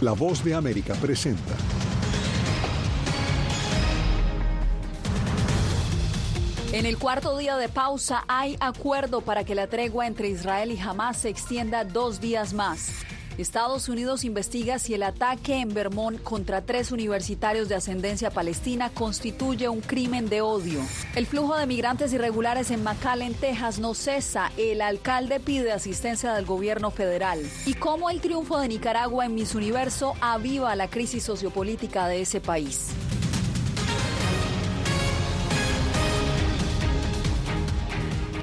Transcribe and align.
La 0.00 0.12
voz 0.12 0.44
de 0.44 0.54
América 0.54 0.94
presenta. 0.94 1.56
En 6.72 6.86
el 6.86 6.98
cuarto 6.98 7.36
día 7.36 7.56
de 7.56 7.68
pausa 7.68 8.24
hay 8.28 8.56
acuerdo 8.60 9.22
para 9.22 9.42
que 9.42 9.56
la 9.56 9.66
tregua 9.66 10.06
entre 10.06 10.28
Israel 10.28 10.70
y 10.70 10.78
Hamas 10.78 11.16
se 11.16 11.30
extienda 11.30 11.82
dos 11.82 12.20
días 12.20 12.52
más. 12.52 12.92
Estados 13.38 13.88
Unidos 13.88 14.24
investiga 14.24 14.80
si 14.80 14.94
el 14.94 15.04
ataque 15.04 15.60
en 15.60 15.72
Vermont 15.72 16.20
contra 16.24 16.62
tres 16.62 16.90
universitarios 16.90 17.68
de 17.68 17.76
ascendencia 17.76 18.30
palestina 18.30 18.90
constituye 18.90 19.68
un 19.68 19.80
crimen 19.80 20.28
de 20.28 20.40
odio. 20.40 20.80
El 21.14 21.24
flujo 21.24 21.56
de 21.56 21.66
migrantes 21.66 22.12
irregulares 22.12 22.72
en 22.72 22.82
McAllen, 22.82 23.34
Texas 23.34 23.78
no 23.78 23.94
cesa. 23.94 24.50
El 24.56 24.80
alcalde 24.80 25.38
pide 25.38 25.70
asistencia 25.70 26.34
del 26.34 26.46
gobierno 26.46 26.90
federal. 26.90 27.40
Y 27.64 27.74
cómo 27.74 28.10
el 28.10 28.20
triunfo 28.20 28.58
de 28.58 28.66
Nicaragua 28.66 29.26
en 29.26 29.36
Miss 29.36 29.54
Universo 29.54 30.14
aviva 30.20 30.74
la 30.74 30.90
crisis 30.90 31.22
sociopolítica 31.22 32.08
de 32.08 32.22
ese 32.22 32.40
país. 32.40 32.88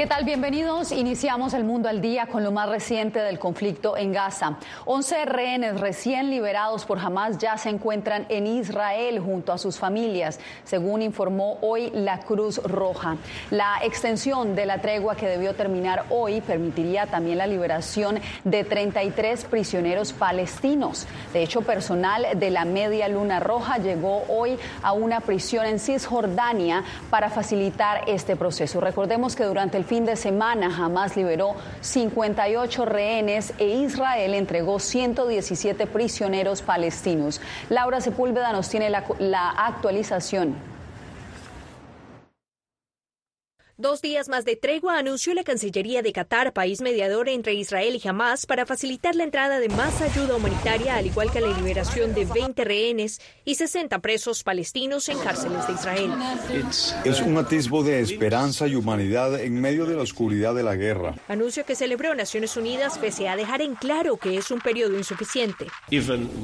¿Qué 0.06 0.10
tal? 0.10 0.24
Bienvenidos. 0.24 0.92
Iniciamos 0.92 1.56
el 1.56 1.64
mundo 1.64 1.90
al 1.90 2.00
día 2.00 2.28
con 2.28 2.44
lo 2.44 2.52
más 2.52 2.70
reciente 2.70 3.18
del 3.22 3.40
conflicto 3.40 3.98
en 3.98 4.14
Gaza. 4.14 4.60
11 4.86 5.26
rehenes 5.26 5.80
recién 5.80 6.30
liberados 6.30 6.86
por 6.86 7.00
Hamas 7.00 7.40
ya 7.40 7.58
se 7.58 7.70
encuentran 7.70 8.28
en 8.30 8.46
Israel 8.46 9.18
junto 9.18 9.52
a 9.52 9.58
sus 9.58 9.80
familias, 9.80 10.40
según 10.64 11.02
informó 11.02 11.58
hoy 11.62 11.90
la 11.92 12.20
Cruz 12.20 12.62
Roja. 12.62 13.18
La 13.50 13.80
extensión 13.82 14.54
de 14.54 14.68
la 14.68 14.78
tregua 14.78 15.16
que 15.16 15.26
debió 15.26 15.56
terminar 15.56 16.06
hoy 16.12 16.40
permitiría 16.42 17.08
también 17.08 17.40
la 17.40 17.48
liberación 17.48 18.20
de 18.44 18.64
33 18.64 19.46
prisioneros 19.46 20.14
palestinos. 20.14 21.08
De 21.34 21.42
hecho, 21.42 21.64
personal 21.64 22.28
de 22.36 22.52
la 22.52 22.64
Media 22.64 23.08
Luna 23.08 23.40
Roja 23.40 23.80
llegó 23.80 24.22
hoy 24.30 24.60
a 24.84 24.94
una 24.94 25.22
prisión 25.22 25.66
en 25.66 25.80
Cisjordania 25.80 26.84
para 27.10 27.32
facilitar 27.32 28.04
este 28.06 28.36
proceso. 28.36 28.80
Recordemos 28.80 29.36
que 29.36 29.46
durante 29.46 29.78
el 29.78 29.84
fin 29.84 29.95
de 30.04 30.18
semana 30.18 30.76
Hamas 30.76 31.16
liberó 31.16 31.56
58 31.80 32.84
rehenes 32.84 33.54
e 33.58 33.68
Israel 33.68 34.34
entregó 34.34 34.80
117 34.80 35.88
prisioneros 35.88 36.62
palestinos. 36.62 37.40
Laura 37.70 38.02
Sepúlveda 38.02 38.52
nos 38.52 38.68
tiene 38.68 38.90
la, 38.90 39.06
la 39.20 39.52
actualización. 39.52 40.75
Dos 43.78 44.02
días 44.02 44.30
más 44.30 44.46
de 44.46 44.56
tregua 44.56 44.98
anunció 44.98 45.34
la 45.34 45.44
Cancillería 45.44 46.02
de 46.02 46.14
Qatar, 46.14 46.54
país 46.54 46.80
mediador 46.80 47.28
entre 47.28 47.56
Israel 47.56 48.00
y 48.02 48.08
Hamas, 48.08 48.46
para 48.46 48.66
facilitar 48.66 49.18
la 49.18 49.26
entrada 49.26 49.60
de 49.60 49.68
más 49.68 50.02
ayuda 50.02 50.38
humanitaria, 50.38 50.96
al 50.96 51.08
igual 51.08 51.30
que 51.30 51.42
la 51.42 51.50
liberación 51.50 52.14
de 52.14 52.24
20 52.24 52.64
rehenes 52.64 53.20
y 53.44 53.56
60 53.56 54.00
presos 54.00 54.44
palestinos 54.44 55.10
en 55.10 55.20
cárceles 55.20 55.68
de 55.68 55.74
Israel. 55.74 56.10
Es 57.04 57.20
un 57.20 57.38
atisbo 57.38 57.84
de 57.84 58.00
esperanza 58.00 58.66
y 58.66 58.76
humanidad 58.76 59.38
en 59.42 59.60
medio 59.60 59.86
de 59.86 59.98
la 59.98 60.04
oscuridad 60.04 60.56
de 60.56 60.64
la 60.64 60.76
guerra. 60.76 61.16
Anuncio 61.28 61.66
que 61.66 61.76
celebró 61.76 62.16
Naciones 62.16 62.56
Unidas 62.56 62.98
pese 62.98 63.28
a 63.28 63.36
dejar 63.36 63.62
en 63.62 63.76
claro 63.76 64.16
que 64.16 64.38
es 64.38 64.52
un 64.52 64.62
periodo 64.62 64.98
insuficiente. 64.98 65.68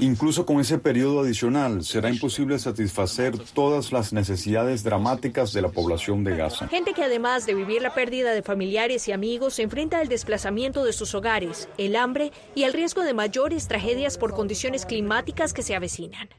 Incluso 0.01 0.45
con 0.45 0.59
ese 0.59 0.79
periodo 0.79 1.21
adicional, 1.21 1.85
será 1.85 2.09
imposible 2.09 2.59
satisfacer 2.59 3.39
todas 3.53 3.93
las 3.93 4.11
necesidades 4.11 4.83
dramáticas 4.83 5.53
de 5.53 5.61
la 5.61 5.69
población 5.69 6.25
de 6.25 6.35
Gaza. 6.35 6.67
Gente 6.67 6.93
que 6.93 7.05
además 7.05 7.20
además 7.21 7.45
de 7.45 7.53
vivir 7.53 7.83
la 7.83 7.93
pérdida 7.93 8.33
de 8.33 8.41
familiares 8.41 9.07
y 9.07 9.11
amigos, 9.11 9.53
se 9.53 9.61
enfrenta 9.61 9.99
al 9.99 10.07
desplazamiento 10.07 10.83
de 10.83 10.91
sus 10.91 11.13
hogares, 11.13 11.69
el 11.77 11.95
hambre 11.95 12.31
y 12.55 12.63
el 12.63 12.73
riesgo 12.73 13.03
de 13.03 13.13
mayores 13.13 13.67
tragedias 13.67 14.17
por 14.17 14.33
condiciones 14.33 14.87
climáticas 14.87 15.53
que 15.53 15.61
se 15.61 15.75
avecinan. 15.75 16.29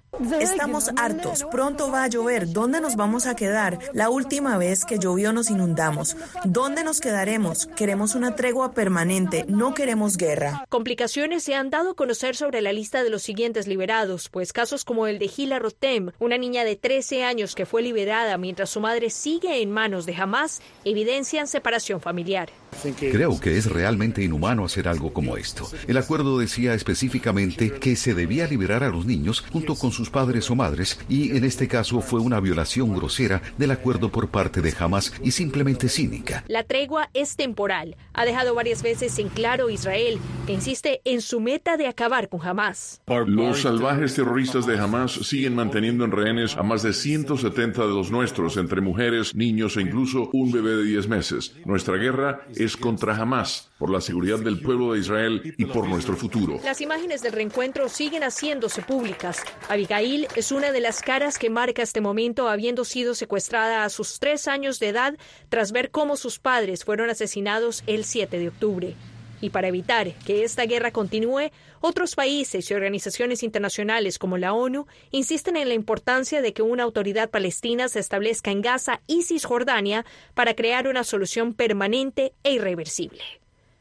Estamos 0.41 0.91
hartos. 0.97 1.45
Pronto 1.51 1.91
va 1.91 2.05
a 2.05 2.09
llover. 2.09 2.53
¿Dónde 2.53 2.83
nos 2.83 2.97
vamos 2.97 3.27
a 3.27 3.35
quedar? 3.35 3.79
La 3.95 4.11
última 4.11 4.59
vez 4.59 4.85
que 4.85 4.99
llovió 4.99 5.33
nos 5.33 5.51
inundamos. 5.51 6.17
¿Dónde 6.45 6.85
nos 6.85 7.01
quedaremos? 7.01 7.67
Queremos 7.77 8.15
una 8.15 8.37
tregua 8.37 8.73
permanente. 8.73 9.47
No 9.49 9.73
queremos 9.73 10.19
guerra. 10.19 10.67
Complicaciones 10.69 11.45
se 11.45 11.55
han 11.55 11.71
dado 11.71 11.93
a 11.93 11.95
conocer 11.95 12.37
sobre 12.37 12.61
la 12.61 12.75
lista 12.75 13.03
de 13.03 13.11
los 13.11 13.23
siguientes 13.23 13.67
liberados, 13.67 14.29
pues 14.29 14.53
casos 14.53 14.85
como 14.85 15.07
el 15.07 15.19
de 15.19 15.29
Gila 15.29 15.59
Rotem, 15.59 16.11
una 16.19 16.37
niña 16.37 16.65
de 16.65 16.77
13 16.77 17.25
años 17.25 17.55
que 17.55 17.67
fue 17.67 17.81
liberada 17.81 18.37
mientras 18.37 18.69
su 18.69 18.81
madre 18.81 19.09
sigue 19.09 19.63
en 19.63 19.71
manos 19.71 20.05
de 20.05 20.15
Hamas, 20.15 20.61
evidencian 20.85 21.47
separación 21.47 22.03
familiar. 22.03 22.51
Creo 22.99 23.39
que 23.39 23.57
es 23.57 23.67
realmente 23.67 24.23
inhumano 24.23 24.65
hacer 24.65 24.89
algo 24.89 25.13
como 25.13 25.37
esto. 25.37 25.69
El 25.87 25.97
acuerdo 25.97 26.39
decía 26.39 26.75
específicamente 26.75 27.71
que 27.71 27.97
se 27.97 28.15
debía 28.15 28.47
liberar 28.47 28.83
a 28.83 28.89
los 28.89 29.07
niños 29.07 29.45
junto 29.53 29.75
con 29.75 29.93
sus 29.93 30.11
padres 30.11 30.51
o 30.51 30.57
madres 30.57 30.99
y 31.09 31.37
en 31.37 31.45
este 31.45 31.69
caso 31.69 32.01
fue 32.01 32.21
una 32.21 32.41
violación 32.41 32.95
grosera 32.95 33.43
del 33.59 33.71
acuerdo 33.71 34.11
por 34.11 34.29
parte 34.29 34.61
de 34.61 34.75
Hamas 34.79 35.13
y 35.23 35.31
simplemente 35.31 35.89
cínica. 35.89 36.45
La 36.49 36.65
tregua 36.65 37.11
es 37.15 37.37
temporal. 37.37 37.97
Ha 38.15 38.25
dejado 38.25 38.55
varias 38.55 38.83
veces 38.83 39.19
en 39.19 39.29
claro 39.29 39.71
Israel 39.71 40.19
que 40.47 40.53
insiste 40.53 41.01
en 41.05 41.21
su 41.21 41.41
meta 41.41 41.77
de 41.77 41.87
acabar 41.87 42.29
con 42.29 42.41
Hamas. 42.43 43.01
Los 43.27 43.63
salvajes 43.63 44.15
terroristas 44.15 44.67
de 44.67 44.79
Hamas 44.79 45.13
siguen 45.13 45.55
manteniendo 45.55 46.05
en 46.05 46.11
rehenes 46.11 46.57
a 46.57 46.63
más 46.63 46.83
de 46.83 46.93
170 46.93 47.83
de 47.83 47.89
los 47.89 48.11
nuestros, 48.11 48.57
entre 48.57 48.81
mujeres, 48.81 49.35
niños 49.35 49.77
e 49.77 49.83
incluso 49.83 50.31
un 50.33 50.51
bebé 50.51 50.77
de 50.77 50.85
10 50.85 51.09
meses. 51.09 51.55
Nuestra 51.65 51.97
guerra 51.97 52.47
es 52.55 52.62
contra 52.77 53.17
Hamas, 53.17 53.71
por 53.79 53.91
la 53.91 54.01
seguridad 54.01 54.39
del 54.39 54.61
pueblo 54.61 54.93
de 54.93 55.01
Israel 55.01 55.55
y 55.59 55.65
por 55.65 55.89
nuestro 55.89 56.17
futuro. 56.17 56.61
Las 56.65 56.81
imágenes 56.81 57.23
del 57.23 57.33
reencuentro 57.33 57.89
siguen 57.89 58.23
haciéndose 58.23 58.83
públicas. 58.83 59.43
Abigail 59.69 60.29
es 60.37 60.53
una 60.53 60.71
de 60.71 60.81
las 60.81 61.03
caras 61.03 61.39
que 61.39 61.51
marca 61.51 61.83
este 61.83 62.01
momento, 62.01 62.49
habiendo 62.49 62.85
sido 62.85 63.15
secuestrada 63.15 63.85
a 63.85 63.89
sus 63.89 64.19
tres 64.21 64.47
años 64.47 64.79
de 64.79 64.89
edad 64.89 65.15
tras 65.49 65.73
ver 65.73 65.91
cómo 65.91 66.17
sus 66.17 66.39
padres 66.39 66.85
fueron 66.85 67.11
asesinados 67.11 67.83
el 67.87 68.05
7 68.05 68.39
de 68.39 68.49
octubre. 68.49 68.97
Y 69.43 69.51
para 69.51 69.67
evitar 69.67 70.13
que 70.25 70.45
esta 70.45 70.67
guerra 70.67 70.93
continúe, 70.93 71.51
otros 71.81 72.15
países 72.15 72.71
y 72.71 72.75
organizaciones 72.75 73.43
internacionales 73.43 74.21
como 74.21 74.39
la 74.39 74.55
ONU 74.55 74.87
insisten 75.11 75.57
en 75.57 75.67
la 75.67 75.75
importancia 75.75 76.41
de 76.41 76.53
que 76.53 76.63
una 76.63 76.85
autoridad 76.85 77.29
palestina 77.29 77.89
se 77.89 77.99
establezca 77.99 78.53
en 78.53 78.63
Gaza 78.63 79.01
y 79.09 79.23
Cisjordania 79.23 80.07
para 80.35 80.55
crear 80.55 80.87
una 80.87 81.03
solución 81.03 81.55
permanente 81.55 82.35
e 82.45 82.53
irreversible. 82.53 83.25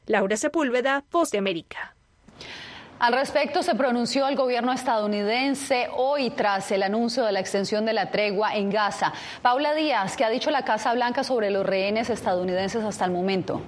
Laura 0.08 0.36
Sepúlveda, 0.36 1.06
Voz 1.12 1.30
de 1.30 1.38
América. 1.38 1.96
Al 2.98 3.14
respecto 3.14 3.62
se 3.62 3.76
pronunció 3.76 4.28
el 4.28 4.36
gobierno 4.36 4.74
estadounidense 4.74 5.90
hoy 5.96 6.32
tras 6.32 6.72
el 6.72 6.82
anuncio 6.82 7.24
de 7.24 7.34
la 7.34 7.40
extensión 7.40 7.86
de 7.86 7.94
la 7.94 8.10
tregua 8.10 8.56
en 8.56 8.72
Gaza. 8.72 9.14
Paula 9.44 9.76
Díaz, 9.76 10.18
¿qué 10.18 10.26
ha 10.26 10.30
dicho 10.30 10.50
la 10.50 10.66
Casa 10.66 10.92
Blanca 10.94 11.24
sobre 11.24 11.52
los 11.52 11.66
rehenes 11.68 12.10
estadounidenses 12.10 12.84
hasta 12.84 13.06
el 13.06 13.12
momento? 13.12 13.62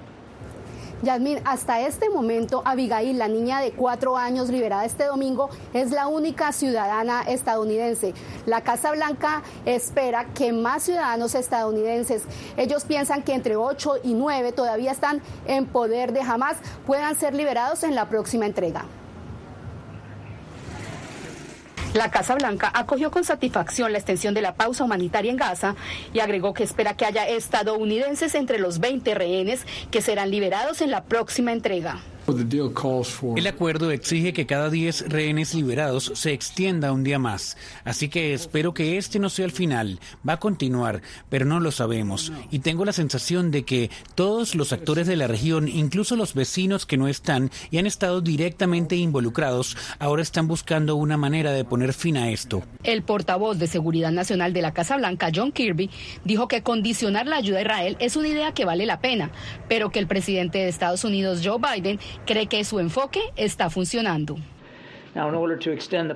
Yasmin, 1.04 1.40
hasta 1.44 1.80
este 1.80 2.08
momento, 2.08 2.62
Abigail, 2.64 3.18
la 3.18 3.28
niña 3.28 3.60
de 3.60 3.72
cuatro 3.72 4.16
años 4.16 4.48
liberada 4.48 4.84
este 4.84 5.04
domingo, 5.04 5.50
es 5.72 5.90
la 5.90 6.06
única 6.06 6.52
ciudadana 6.52 7.22
estadounidense. 7.22 8.14
La 8.46 8.62
Casa 8.62 8.92
Blanca 8.92 9.42
espera 9.66 10.26
que 10.34 10.52
más 10.52 10.84
ciudadanos 10.84 11.34
estadounidenses, 11.34 12.22
ellos 12.56 12.84
piensan 12.84 13.22
que 13.22 13.34
entre 13.34 13.56
ocho 13.56 13.94
y 14.02 14.14
nueve 14.14 14.52
todavía 14.52 14.92
están 14.92 15.20
en 15.46 15.66
poder 15.66 16.12
de 16.12 16.22
Hamas, 16.22 16.56
puedan 16.86 17.14
ser 17.16 17.34
liberados 17.34 17.84
en 17.84 17.94
la 17.94 18.08
próxima 18.08 18.46
entrega. 18.46 18.86
La 21.94 22.10
Casa 22.10 22.34
Blanca 22.34 22.72
acogió 22.74 23.12
con 23.12 23.22
satisfacción 23.22 23.92
la 23.92 23.98
extensión 23.98 24.34
de 24.34 24.42
la 24.42 24.54
pausa 24.54 24.82
humanitaria 24.82 25.30
en 25.30 25.36
Gaza 25.36 25.76
y 26.12 26.18
agregó 26.18 26.52
que 26.52 26.64
espera 26.64 26.96
que 26.96 27.04
haya 27.04 27.28
estadounidenses 27.28 28.34
entre 28.34 28.58
los 28.58 28.80
20 28.80 29.14
rehenes 29.14 29.64
que 29.92 30.02
serán 30.02 30.32
liberados 30.32 30.80
en 30.80 30.90
la 30.90 31.04
próxima 31.04 31.52
entrega. 31.52 32.00
El 33.36 33.46
acuerdo 33.46 33.90
exige 33.90 34.32
que 34.32 34.46
cada 34.46 34.70
10 34.70 35.08
rehenes 35.08 35.54
liberados 35.54 36.12
se 36.14 36.32
extienda 36.32 36.92
un 36.92 37.04
día 37.04 37.18
más, 37.18 37.56
así 37.84 38.08
que 38.08 38.32
espero 38.32 38.72
que 38.72 38.96
este 38.96 39.18
no 39.18 39.28
sea 39.28 39.44
el 39.44 39.52
final. 39.52 40.00
Va 40.26 40.34
a 40.34 40.40
continuar, 40.40 41.02
pero 41.28 41.44
no 41.44 41.60
lo 41.60 41.70
sabemos. 41.70 42.32
Y 42.50 42.60
tengo 42.60 42.84
la 42.84 42.92
sensación 42.92 43.50
de 43.50 43.64
que 43.64 43.90
todos 44.14 44.54
los 44.54 44.72
actores 44.72 45.06
de 45.06 45.16
la 45.16 45.26
región, 45.26 45.68
incluso 45.68 46.16
los 46.16 46.34
vecinos 46.34 46.86
que 46.86 46.96
no 46.96 47.08
están 47.08 47.50
y 47.70 47.78
han 47.78 47.86
estado 47.86 48.20
directamente 48.20 48.96
involucrados, 48.96 49.76
ahora 49.98 50.22
están 50.22 50.48
buscando 50.48 50.96
una 50.96 51.16
manera 51.16 51.52
de 51.52 51.64
poner 51.64 51.92
fin 51.92 52.16
a 52.16 52.30
esto. 52.30 52.62
El 52.82 53.02
portavoz 53.02 53.58
de 53.58 53.66
Seguridad 53.66 54.12
Nacional 54.12 54.52
de 54.52 54.62
la 54.62 54.72
Casa 54.72 54.96
Blanca, 54.96 55.30
John 55.34 55.52
Kirby, 55.52 55.90
dijo 56.24 56.48
que 56.48 56.62
condicionar 56.62 57.26
la 57.26 57.36
ayuda 57.36 57.58
a 57.58 57.62
Israel 57.62 57.96
es 57.98 58.16
una 58.16 58.28
idea 58.28 58.52
que 58.52 58.64
vale 58.64 58.86
la 58.86 59.00
pena, 59.00 59.30
pero 59.68 59.90
que 59.90 59.98
el 59.98 60.06
presidente 60.06 60.58
de 60.58 60.68
Estados 60.68 61.04
Unidos, 61.04 61.40
Joe 61.44 61.58
Biden, 61.58 61.98
cree 62.26 62.46
que 62.46 62.64
su 62.64 62.80
enfoque 62.80 63.20
está 63.36 63.70
funcionando. 63.70 64.36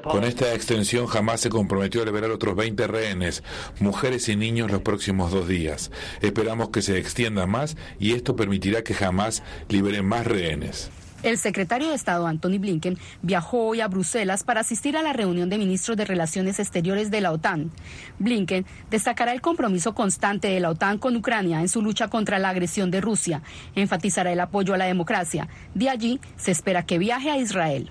Con 0.02 0.24
esta 0.24 0.54
extensión 0.54 1.06
jamás 1.06 1.40
se 1.40 1.50
comprometió 1.50 2.02
a 2.02 2.04
liberar 2.04 2.32
otros 2.32 2.56
20 2.56 2.86
rehenes, 2.88 3.44
mujeres 3.78 4.28
y 4.28 4.34
niños 4.34 4.72
los 4.72 4.82
próximos 4.82 5.30
dos 5.30 5.46
días. 5.46 5.92
Esperamos 6.20 6.70
que 6.70 6.82
se 6.82 6.98
extienda 6.98 7.46
más 7.46 7.76
y 8.00 8.14
esto 8.14 8.34
permitirá 8.34 8.82
que 8.82 8.94
jamás 8.94 9.44
libere 9.68 10.02
más 10.02 10.26
rehenes. 10.26 10.90
El 11.24 11.36
secretario 11.36 11.88
de 11.88 11.96
Estado 11.96 12.28
Anthony 12.28 12.58
Blinken 12.60 12.96
viajó 13.22 13.66
hoy 13.66 13.80
a 13.80 13.88
Bruselas 13.88 14.44
para 14.44 14.60
asistir 14.60 14.96
a 14.96 15.02
la 15.02 15.12
reunión 15.12 15.48
de 15.48 15.58
ministros 15.58 15.96
de 15.96 16.04
Relaciones 16.04 16.60
Exteriores 16.60 17.10
de 17.10 17.20
la 17.20 17.32
OTAN. 17.32 17.72
Blinken 18.20 18.64
destacará 18.88 19.32
el 19.32 19.40
compromiso 19.40 19.94
constante 19.94 20.46
de 20.46 20.60
la 20.60 20.70
OTAN 20.70 20.98
con 20.98 21.16
Ucrania 21.16 21.60
en 21.60 21.68
su 21.68 21.82
lucha 21.82 22.06
contra 22.06 22.38
la 22.38 22.50
agresión 22.50 22.92
de 22.92 23.00
Rusia. 23.00 23.42
Enfatizará 23.74 24.30
el 24.30 24.38
apoyo 24.38 24.74
a 24.74 24.78
la 24.78 24.84
democracia. 24.84 25.48
De 25.74 25.90
allí 25.90 26.20
se 26.36 26.52
espera 26.52 26.86
que 26.86 26.98
viaje 26.98 27.30
a 27.30 27.38
Israel. 27.38 27.90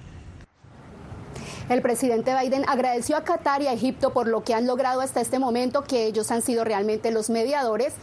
El 1.70 1.82
presidente 1.82 2.34
Biden 2.40 2.64
agradeció 2.68 3.18
a 3.18 3.24
Qatar 3.24 3.62
y 3.62 3.68
a 3.68 3.74
Egipto 3.74 4.14
por 4.14 4.28
lo 4.28 4.44
que 4.44 4.54
han 4.54 4.68
logrado 4.68 5.02
hasta 5.02 5.22
este 5.22 5.40
momento, 5.40 5.84
que 5.84 6.06
ellos 6.06 6.32
han 6.32 6.42
sido 6.42 6.64
realmente 6.64 7.12
los 7.12 7.30
mediadores, 7.30 7.94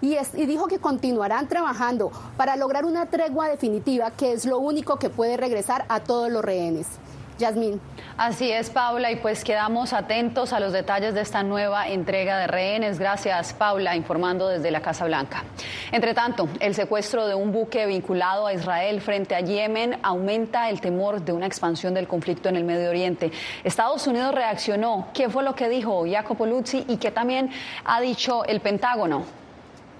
y, 0.00 0.16
y, 0.34 0.46
dijo 0.46 0.66
que 0.66 0.78
continuarán 0.78 1.48
trabajando 1.48 2.10
para 2.36 2.56
lograr 2.56 2.84
una 2.84 3.06
tregua 3.06 3.48
definitiva, 3.48 4.10
que 4.10 4.32
es 4.32 4.44
lo 4.44 4.58
único 4.58 4.98
que 4.98 5.08
puede 5.08 5.36
regresar 5.36 5.86
a 5.88 6.00
todos 6.00 6.30
los 6.30 6.44
rehenes. 6.44 6.86
Yasmín. 7.38 7.80
Así 8.16 8.50
es, 8.50 8.70
Paula, 8.70 9.10
y 9.10 9.16
pues 9.16 9.42
quedamos 9.42 9.92
atentos 9.92 10.52
a 10.52 10.60
los 10.60 10.72
detalles 10.72 11.14
de 11.14 11.20
esta 11.20 11.42
nueva 11.42 11.88
entrega 11.88 12.38
de 12.38 12.46
rehenes. 12.46 12.98
Gracias, 12.98 13.52
Paula, 13.52 13.96
informando 13.96 14.48
desde 14.48 14.70
la 14.70 14.80
Casa 14.80 15.04
Blanca. 15.04 15.44
Entre 15.90 16.14
tanto, 16.14 16.48
el 16.60 16.74
secuestro 16.74 17.26
de 17.26 17.34
un 17.34 17.52
buque 17.52 17.86
vinculado 17.86 18.46
a 18.46 18.54
Israel 18.54 19.00
frente 19.00 19.34
a 19.34 19.40
Yemen 19.40 19.98
aumenta 20.02 20.70
el 20.70 20.80
temor 20.80 21.22
de 21.22 21.32
una 21.32 21.46
expansión 21.46 21.94
del 21.94 22.06
conflicto 22.06 22.48
en 22.48 22.56
el 22.56 22.64
Medio 22.64 22.88
Oriente. 22.88 23.32
Estados 23.64 24.06
Unidos 24.06 24.34
reaccionó. 24.34 25.08
¿Qué 25.12 25.28
fue 25.28 25.42
lo 25.42 25.54
que 25.54 25.68
dijo 25.68 26.04
Jacopo 26.08 26.46
Luzzi 26.46 26.84
y 26.88 26.98
qué 26.98 27.10
también 27.10 27.50
ha 27.84 28.00
dicho 28.00 28.44
el 28.44 28.60
Pentágono? 28.60 29.43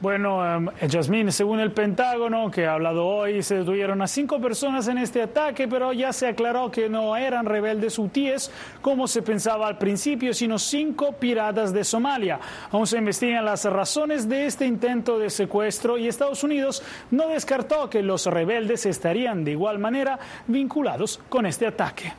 Bueno, 0.05 0.59
um, 0.59 0.69
Jasmine, 0.87 1.33
según 1.33 1.61
el 1.61 1.73
Pentágono, 1.73 2.51
que 2.51 2.67
ha 2.67 2.75
hablado 2.75 3.07
hoy, 3.07 3.43
se 3.43 3.61
detuvieron 3.61 4.03
a 4.03 4.07
cinco 4.07 4.39
personas 4.39 4.87
en 4.89 4.99
este 4.99 5.23
ataque, 5.23 5.67
pero 5.67 5.95
ya 5.95 6.13
se 6.13 6.27
aclaró 6.27 6.71
que 6.71 6.91
no 6.91 7.17
eran 7.17 7.47
rebeldes 7.47 7.99
hutíes, 7.99 8.51
como 8.83 9.09
se 9.09 9.23
pensaba 9.23 9.67
al 9.67 9.79
principio, 9.79 10.35
sino 10.35 10.59
cinco 10.59 11.13
piratas 11.13 11.73
de 11.73 11.85
Somalia. 11.85 12.39
Aún 12.71 12.87
se 12.87 12.99
investigan 12.99 13.47
las 13.47 13.65
razones 13.65 14.29
de 14.29 14.45
este 14.45 14.67
intento 14.67 15.19
de 15.19 15.31
secuestro 15.31 15.97
y 15.97 16.07
Estados 16.07 16.45
Unidos 16.45 16.83
no 17.11 17.29
descartó 17.29 17.89
que 17.89 18.03
los 18.03 18.27
rebeldes 18.27 18.85
estarían 18.85 19.43
de 19.43 19.53
igual 19.53 19.79
manera 19.79 20.19
vinculados 20.47 21.19
con 21.31 21.47
este 21.47 21.67
ataque. 21.67 22.13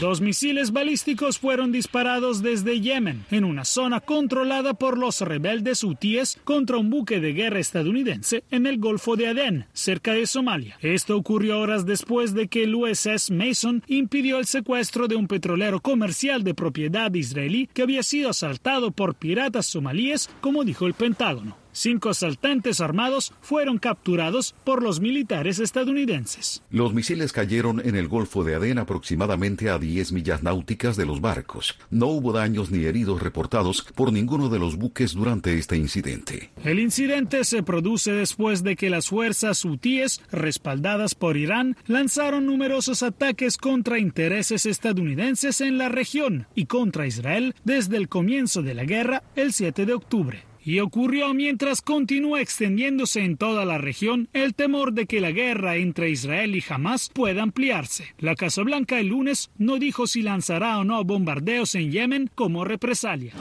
Dos 0.00 0.22
misiles 0.22 0.72
balísticos 0.72 1.38
fueron 1.38 1.72
disparados 1.72 2.42
desde 2.42 2.80
Yemen, 2.80 3.26
en 3.30 3.44
una 3.44 3.66
zona 3.66 4.00
controlada 4.00 4.72
por 4.72 4.96
los 4.96 5.20
rebeldes 5.20 5.84
hutíes 5.84 6.38
contra 6.42 6.78
un 6.78 6.88
buque 6.88 7.20
de 7.20 7.34
guerra 7.34 7.58
estadounidense 7.58 8.42
en 8.50 8.64
el 8.64 8.78
Golfo 8.78 9.16
de 9.16 9.28
Adén, 9.28 9.66
cerca 9.74 10.14
de 10.14 10.26
Somalia. 10.26 10.78
Esto 10.80 11.18
ocurrió 11.18 11.60
horas 11.60 11.84
después 11.84 12.32
de 12.32 12.48
que 12.48 12.62
el 12.62 12.74
USS 12.74 13.30
Mason 13.30 13.82
impidió 13.88 14.38
el 14.38 14.46
secuestro 14.46 15.06
de 15.06 15.16
un 15.16 15.28
petrolero 15.28 15.80
comercial 15.80 16.44
de 16.44 16.54
propiedad 16.54 17.12
israelí 17.12 17.68
que 17.74 17.82
había 17.82 18.02
sido 18.02 18.30
asaltado 18.30 18.92
por 18.92 19.16
piratas 19.16 19.66
somalíes, 19.66 20.30
como 20.40 20.64
dijo 20.64 20.86
el 20.86 20.94
Pentágono. 20.94 21.59
Cinco 21.72 22.10
asaltantes 22.10 22.80
armados 22.80 23.32
fueron 23.40 23.78
capturados 23.78 24.54
por 24.64 24.82
los 24.82 25.00
militares 25.00 25.58
estadounidenses. 25.58 26.62
Los 26.70 26.94
misiles 26.94 27.32
cayeron 27.32 27.80
en 27.84 27.96
el 27.96 28.08
Golfo 28.08 28.44
de 28.44 28.56
Adén 28.56 28.78
aproximadamente 28.78 29.70
a 29.70 29.78
10 29.78 30.12
millas 30.12 30.42
náuticas 30.42 30.96
de 30.96 31.06
los 31.06 31.20
barcos. 31.20 31.78
No 31.90 32.06
hubo 32.06 32.32
daños 32.32 32.70
ni 32.70 32.84
heridos 32.84 33.22
reportados 33.22 33.86
por 33.94 34.12
ninguno 34.12 34.48
de 34.48 34.58
los 34.58 34.76
buques 34.76 35.14
durante 35.14 35.58
este 35.58 35.76
incidente. 35.76 36.50
El 36.64 36.80
incidente 36.80 37.44
se 37.44 37.62
produce 37.62 38.12
después 38.12 38.62
de 38.62 38.76
que 38.76 38.90
las 38.90 39.08
fuerzas 39.08 39.64
hutíes, 39.64 40.20
respaldadas 40.32 41.14
por 41.14 41.36
Irán, 41.36 41.76
lanzaron 41.86 42.46
numerosos 42.46 43.02
ataques 43.02 43.56
contra 43.56 43.98
intereses 43.98 44.66
estadounidenses 44.66 45.60
en 45.60 45.78
la 45.78 45.88
región 45.88 46.46
y 46.54 46.66
contra 46.66 47.06
Israel 47.06 47.54
desde 47.64 47.96
el 47.96 48.08
comienzo 48.08 48.62
de 48.62 48.74
la 48.74 48.84
guerra 48.84 49.22
el 49.36 49.52
7 49.52 49.86
de 49.86 49.92
octubre 49.92 50.49
y 50.64 50.80
ocurrió 50.80 51.32
mientras 51.34 51.80
continúa 51.80 52.40
extendiéndose 52.40 53.24
en 53.24 53.36
toda 53.36 53.64
la 53.64 53.78
región 53.78 54.28
el 54.32 54.54
temor 54.54 54.92
de 54.92 55.06
que 55.06 55.20
la 55.20 55.30
guerra 55.30 55.76
entre 55.76 56.10
Israel 56.10 56.54
y 56.54 56.64
Hamas 56.68 57.10
pueda 57.12 57.42
ampliarse. 57.42 58.14
La 58.18 58.34
Casa 58.34 58.62
Blanca 58.62 59.00
el 59.00 59.08
lunes 59.08 59.50
no 59.56 59.78
dijo 59.78 60.06
si 60.06 60.22
lanzará 60.22 60.78
o 60.78 60.84
no 60.84 61.02
bombardeos 61.04 61.74
en 61.74 61.90
Yemen 61.90 62.30
como 62.34 62.64
represalia. 62.64 63.32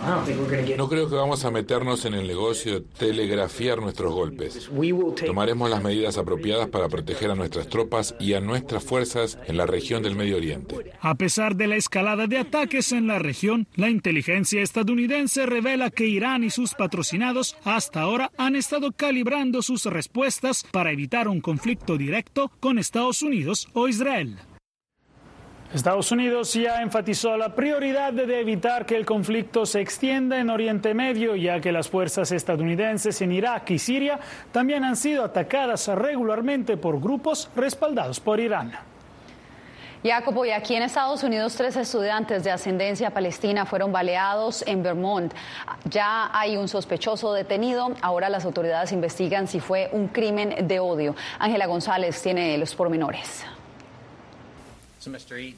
No 0.78 0.90
creo 0.90 1.10
que 1.10 1.16
vamos 1.16 1.44
a 1.46 1.52
meternos 1.52 2.06
en 2.06 2.14
el 2.14 2.28
negocio 2.28 2.80
de 2.80 2.82
telegrafiar 2.82 3.82
nuestros 3.82 4.14
golpes. 4.14 4.70
Tomaremos 5.26 5.70
las 5.70 5.84
medidas 5.84 6.18
apropiadas 6.18 6.70
para 6.70 6.88
proteger 6.88 7.32
a 7.32 7.36
nuestras 7.36 7.68
tropas 7.68 8.16
y 8.20 8.34
a 8.34 8.42
nuestras 8.42 8.84
fuerzas 8.84 9.38
en 9.48 9.58
la 9.58 9.66
región 9.66 10.04
del 10.04 10.16
Medio 10.16 10.38
Oriente. 10.38 10.76
A 11.02 11.16
pesar 11.16 11.56
de 11.56 11.68
la 11.68 11.76
escalada 11.76 12.28
de 12.28 12.38
ataques 12.38 12.92
en 12.92 13.08
la 13.08 13.20
región, 13.20 13.68
la 13.76 13.90
inteligencia 13.90 14.62
estadounidense 14.62 15.46
revela 15.46 15.90
que 15.90 16.08
Irán 16.08 16.44
y 16.44 16.50
sus 16.50 16.74
patrocinadores 16.74 17.09
hasta 17.64 18.02
ahora 18.02 18.32
han 18.38 18.56
estado 18.56 18.92
calibrando 18.92 19.62
sus 19.62 19.86
respuestas 19.86 20.64
para 20.72 20.92
evitar 20.92 21.28
un 21.28 21.42
conflicto 21.42 21.98
directo 21.98 22.52
con 22.60 22.78
Estados 22.78 23.22
Unidos 23.22 23.68
o 23.74 23.88
Israel. 23.88 24.38
Estados 25.74 26.12
Unidos 26.12 26.54
ya 26.54 26.82
enfatizó 26.82 27.38
la 27.38 27.54
prioridad 27.54 28.12
de 28.12 28.40
evitar 28.40 28.88
que 28.88 28.96
el 28.96 29.06
conflicto 29.06 29.68
se 29.68 29.82
extienda 29.82 30.40
en 30.40 30.50
Oriente 30.50 30.96
Medio, 30.96 31.36
ya 31.36 31.62
que 31.62 31.72
las 31.72 31.88
fuerzas 31.88 32.32
estadounidenses 32.32 33.22
en 33.22 33.32
Irak 33.32 33.70
y 33.70 33.78
Siria 33.78 34.20
también 34.52 34.84
han 34.84 34.96
sido 34.96 35.24
atacadas 35.24 35.88
regularmente 35.88 36.76
por 36.76 37.00
grupos 37.00 37.52
respaldados 37.56 38.20
por 38.20 38.40
Irán. 38.40 38.89
Jacopo, 40.02 40.46
y 40.46 40.52
aquí 40.52 40.76
en 40.76 40.84
Estados 40.84 41.24
Unidos 41.24 41.56
tres 41.56 41.76
estudiantes 41.76 42.46
de 42.46 42.52
ascendencia 42.52 43.10
palestina 43.10 43.66
fueron 43.66 43.92
baleados 43.92 44.64
en 44.66 44.82
Vermont. 44.82 45.34
Ya 45.90 46.30
hay 46.32 46.56
un 46.56 46.70
sospechoso 46.70 47.34
detenido. 47.34 47.94
Ahora 48.02 48.30
las 48.30 48.46
autoridades 48.46 48.94
investigan 48.94 49.50
si 49.50 49.60
fue 49.60 49.90
un 49.92 50.08
crimen 50.08 50.68
de 50.68 50.80
odio. 50.80 51.16
Ángela 51.38 51.66
González 51.66 52.22
tiene 52.22 52.58
los 52.58 52.74
pormenores. 52.76 53.44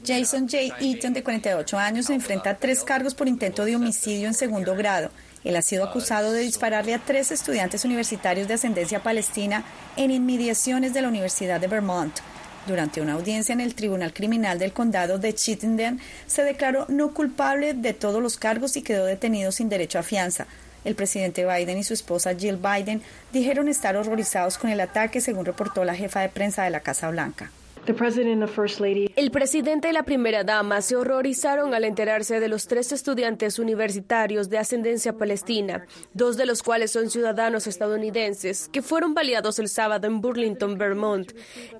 Jason 0.04 0.48
J. 0.48 0.76
Eaton, 0.80 1.12
de 1.12 1.22
48 1.22 1.78
años, 1.78 2.10
enfrenta 2.10 2.56
tres 2.56 2.82
cargos 2.82 3.14
por 3.14 3.28
intento 3.28 3.64
de 3.64 3.76
homicidio 3.76 4.26
en 4.26 4.34
segundo 4.34 4.74
grado. 4.74 5.10
Él 5.44 5.56
ha 5.56 5.62
sido 5.62 5.84
acusado 5.84 6.32
de 6.32 6.40
dispararle 6.40 6.94
a 6.94 6.98
tres 6.98 7.30
estudiantes 7.30 7.84
universitarios 7.84 8.48
de 8.48 8.54
ascendencia 8.54 9.02
palestina 9.02 9.64
en 9.96 10.10
inmediaciones 10.10 10.94
de 10.94 11.02
la 11.02 11.08
Universidad 11.08 11.60
de 11.60 11.66
Vermont. 11.68 12.14
Durante 12.66 13.00
una 13.00 13.14
audiencia 13.14 13.52
en 13.52 13.60
el 13.60 13.74
Tribunal 13.74 14.14
Criminal 14.14 14.58
del 14.58 14.72
Condado 14.72 15.18
de 15.18 15.34
Chittenden, 15.34 15.98
se 16.26 16.44
declaró 16.44 16.86
no 16.88 17.12
culpable 17.12 17.74
de 17.74 17.92
todos 17.92 18.22
los 18.22 18.36
cargos 18.36 18.76
y 18.76 18.82
quedó 18.82 19.04
detenido 19.04 19.50
sin 19.50 19.68
derecho 19.68 19.98
a 19.98 20.04
fianza. 20.04 20.46
El 20.84 20.94
presidente 20.94 21.44
Biden 21.44 21.78
y 21.78 21.84
su 21.84 21.94
esposa 21.94 22.34
Jill 22.34 22.58
Biden 22.58 23.02
dijeron 23.32 23.68
estar 23.68 23.96
horrorizados 23.96 24.58
con 24.58 24.70
el 24.70 24.80
ataque, 24.80 25.20
según 25.20 25.44
reportó 25.44 25.84
la 25.84 25.94
jefa 25.94 26.20
de 26.20 26.28
prensa 26.28 26.62
de 26.62 26.70
la 26.70 26.80
Casa 26.80 27.10
Blanca. 27.10 27.50
El 27.84 29.30
presidente 29.32 29.88
y 29.88 29.92
la 29.92 30.04
primera 30.04 30.44
dama 30.44 30.80
se 30.82 30.94
horrorizaron 30.94 31.74
al 31.74 31.84
enterarse 31.84 32.38
de 32.38 32.46
los 32.46 32.68
tres 32.68 32.92
estudiantes 32.92 33.58
universitarios 33.58 34.48
de 34.48 34.58
ascendencia 34.58 35.14
palestina, 35.14 35.86
dos 36.14 36.36
de 36.36 36.46
los 36.46 36.62
cuales 36.62 36.92
son 36.92 37.10
ciudadanos 37.10 37.66
estadounidenses, 37.66 38.68
que 38.72 38.82
fueron 38.82 39.14
baleados 39.14 39.58
el 39.58 39.68
sábado 39.68 40.06
en 40.06 40.20
Burlington, 40.20 40.78
Vermont. 40.78 41.32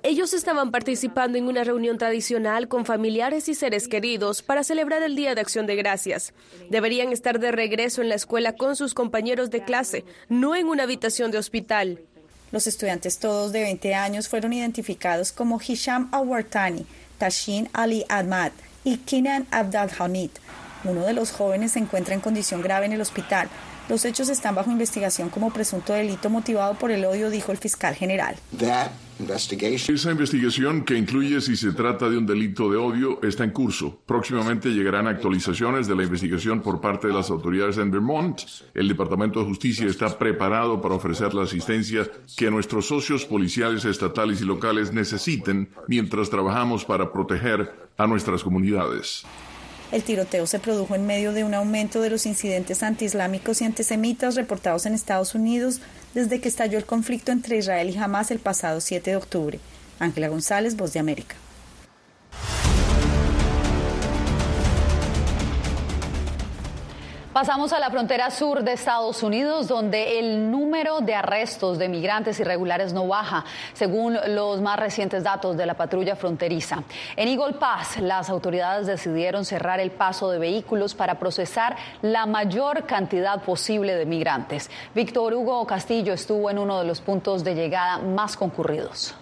Ellos 0.03 0.33
estaban 0.33 0.71
participando 0.71 1.37
en 1.37 1.47
una 1.47 1.63
reunión 1.63 1.97
tradicional 1.97 2.67
con 2.67 2.85
familiares 2.85 3.47
y 3.47 3.55
seres 3.55 3.87
queridos 3.87 4.41
para 4.41 4.65
celebrar 4.65 5.03
el 5.03 5.15
Día 5.15 5.35
de 5.35 5.41
Acción 5.41 5.67
de 5.67 5.77
Gracias. 5.77 6.33
Deberían 6.69 7.13
estar 7.13 7.39
de 7.39 7.53
regreso 7.53 8.01
en 8.01 8.09
la 8.09 8.15
escuela 8.15 8.53
con 8.57 8.75
sus 8.75 8.93
compañeros 8.93 9.51
de 9.51 9.63
clase, 9.63 10.03
no 10.27 10.53
en 10.53 10.67
una 10.67 10.83
habitación 10.83 11.31
de 11.31 11.37
hospital. 11.37 12.01
Los 12.53 12.67
estudiantes 12.67 13.17
todos 13.17 13.51
de 13.51 13.61
20 13.61 13.95
años 13.95 14.27
fueron 14.27 14.53
identificados 14.53 15.31
como 15.31 15.59
Hisham 15.59 16.07
Awartani, 16.11 16.85
Tashin 17.17 17.67
Ali 17.73 18.05
Ahmad 18.09 18.51
y 18.83 18.97
Kinan 18.97 19.47
Abdalhamid. 19.49 20.29
Uno 20.83 21.05
de 21.05 21.13
los 21.13 21.31
jóvenes 21.31 21.73
se 21.73 21.79
encuentra 21.79 22.13
en 22.13 22.19
condición 22.19 22.61
grave 22.61 22.85
en 22.85 22.93
el 22.93 23.01
hospital. 23.01 23.49
Los 23.89 24.05
hechos 24.05 24.29
están 24.29 24.55
bajo 24.55 24.71
investigación 24.71 25.29
como 25.29 25.51
presunto 25.51 25.93
delito 25.93 26.29
motivado 26.29 26.75
por 26.75 26.91
el 26.91 27.03
odio, 27.03 27.29
dijo 27.29 27.51
el 27.51 27.57
fiscal 27.57 27.95
general. 27.95 28.35
Esa 29.19 30.11
investigación, 30.11 30.83
que 30.83 30.97
incluye 30.97 31.39
si 31.39 31.55
se 31.55 31.71
trata 31.71 32.09
de 32.09 32.17
un 32.17 32.25
delito 32.25 32.69
de 32.71 32.77
odio, 32.77 33.21
está 33.21 33.43
en 33.43 33.51
curso. 33.51 33.99
Próximamente 34.05 34.69
llegarán 34.69 35.07
actualizaciones 35.07 35.87
de 35.87 35.95
la 35.95 36.03
investigación 36.03 36.61
por 36.61 36.81
parte 36.81 37.07
de 37.07 37.13
las 37.13 37.29
autoridades 37.29 37.77
en 37.77 37.91
Vermont. 37.91 38.41
El 38.73 38.87
Departamento 38.87 39.39
de 39.39 39.45
Justicia 39.45 39.85
está 39.85 40.17
preparado 40.17 40.81
para 40.81 40.95
ofrecer 40.95 41.33
la 41.33 41.43
asistencia 41.43 42.09
que 42.35 42.49
nuestros 42.49 42.87
socios 42.87 43.25
policiales 43.25 43.85
estatales 43.85 44.41
y 44.41 44.45
locales 44.45 44.91
necesiten 44.91 45.69
mientras 45.87 46.29
trabajamos 46.29 46.83
para 46.83 47.11
proteger 47.11 47.71
a 47.97 48.07
nuestras 48.07 48.43
comunidades. 48.43 49.25
El 49.93 50.01
tiroteo 50.01 50.47
se 50.47 50.57
produjo 50.57 50.95
en 50.95 51.05
medio 51.05 51.33
de 51.33 51.43
un 51.43 51.53
aumento 51.53 52.01
de 52.01 52.09
los 52.09 52.25
incidentes 52.25 52.81
antiislámicos 52.81 53.61
y 53.61 53.65
antisemitas 53.65 54.33
reportados 54.33 54.87
en 54.87 54.95
Estados 54.95 55.35
Unidos 55.35 55.81
desde 56.15 56.41
que 56.41 56.49
estalló 56.49 56.79
el 56.79 56.85
conflicto 56.87 57.31
entre 57.31 57.59
Israel 57.59 57.91
y 57.91 57.97
Hamas 57.99 58.31
el 58.31 58.39
pasado 58.39 58.81
7 58.81 59.11
de 59.11 59.17
octubre. 59.17 59.59
Ángela 59.99 60.29
González, 60.29 60.75
Voz 60.75 60.93
de 60.93 60.99
América. 60.99 61.35
Pasamos 67.33 67.73
a 67.73 67.79
la 67.79 67.89
frontera 67.89 68.29
sur 68.29 68.63
de 68.63 68.73
Estados 68.73 69.23
Unidos, 69.23 69.67
donde 69.67 70.19
el 70.19 70.51
número 70.51 71.01
de 71.01 71.15
arrestos 71.15 71.79
de 71.79 71.89
migrantes 71.89 72.39
irregulares 72.39 72.93
no 72.93 73.07
baja, 73.07 73.43
según 73.73 74.15
los 74.27 74.61
más 74.61 74.77
recientes 74.79 75.23
datos 75.23 75.57
de 75.57 75.65
la 75.65 75.73
patrulla 75.73 76.15
fronteriza. 76.15 76.83
En 77.15 77.27
Eagle 77.27 77.53
Pass, 77.53 77.99
las 77.99 78.29
autoridades 78.29 78.85
decidieron 78.85 79.45
cerrar 79.45 79.79
el 79.79 79.89
paso 79.89 80.29
de 80.29 80.37
vehículos 80.37 80.93
para 80.93 81.17
procesar 81.17 81.75
la 82.03 82.27
mayor 82.27 82.85
cantidad 82.85 83.41
posible 83.41 83.95
de 83.95 84.05
migrantes. 84.05 84.69
Víctor 84.93 85.33
Hugo 85.33 85.65
Castillo 85.65 86.13
estuvo 86.13 86.51
en 86.51 86.59
uno 86.59 86.77
de 86.77 86.85
los 86.85 87.01
puntos 87.01 87.43
de 87.43 87.55
llegada 87.55 87.97
más 87.97 88.37
concurridos. 88.37 89.15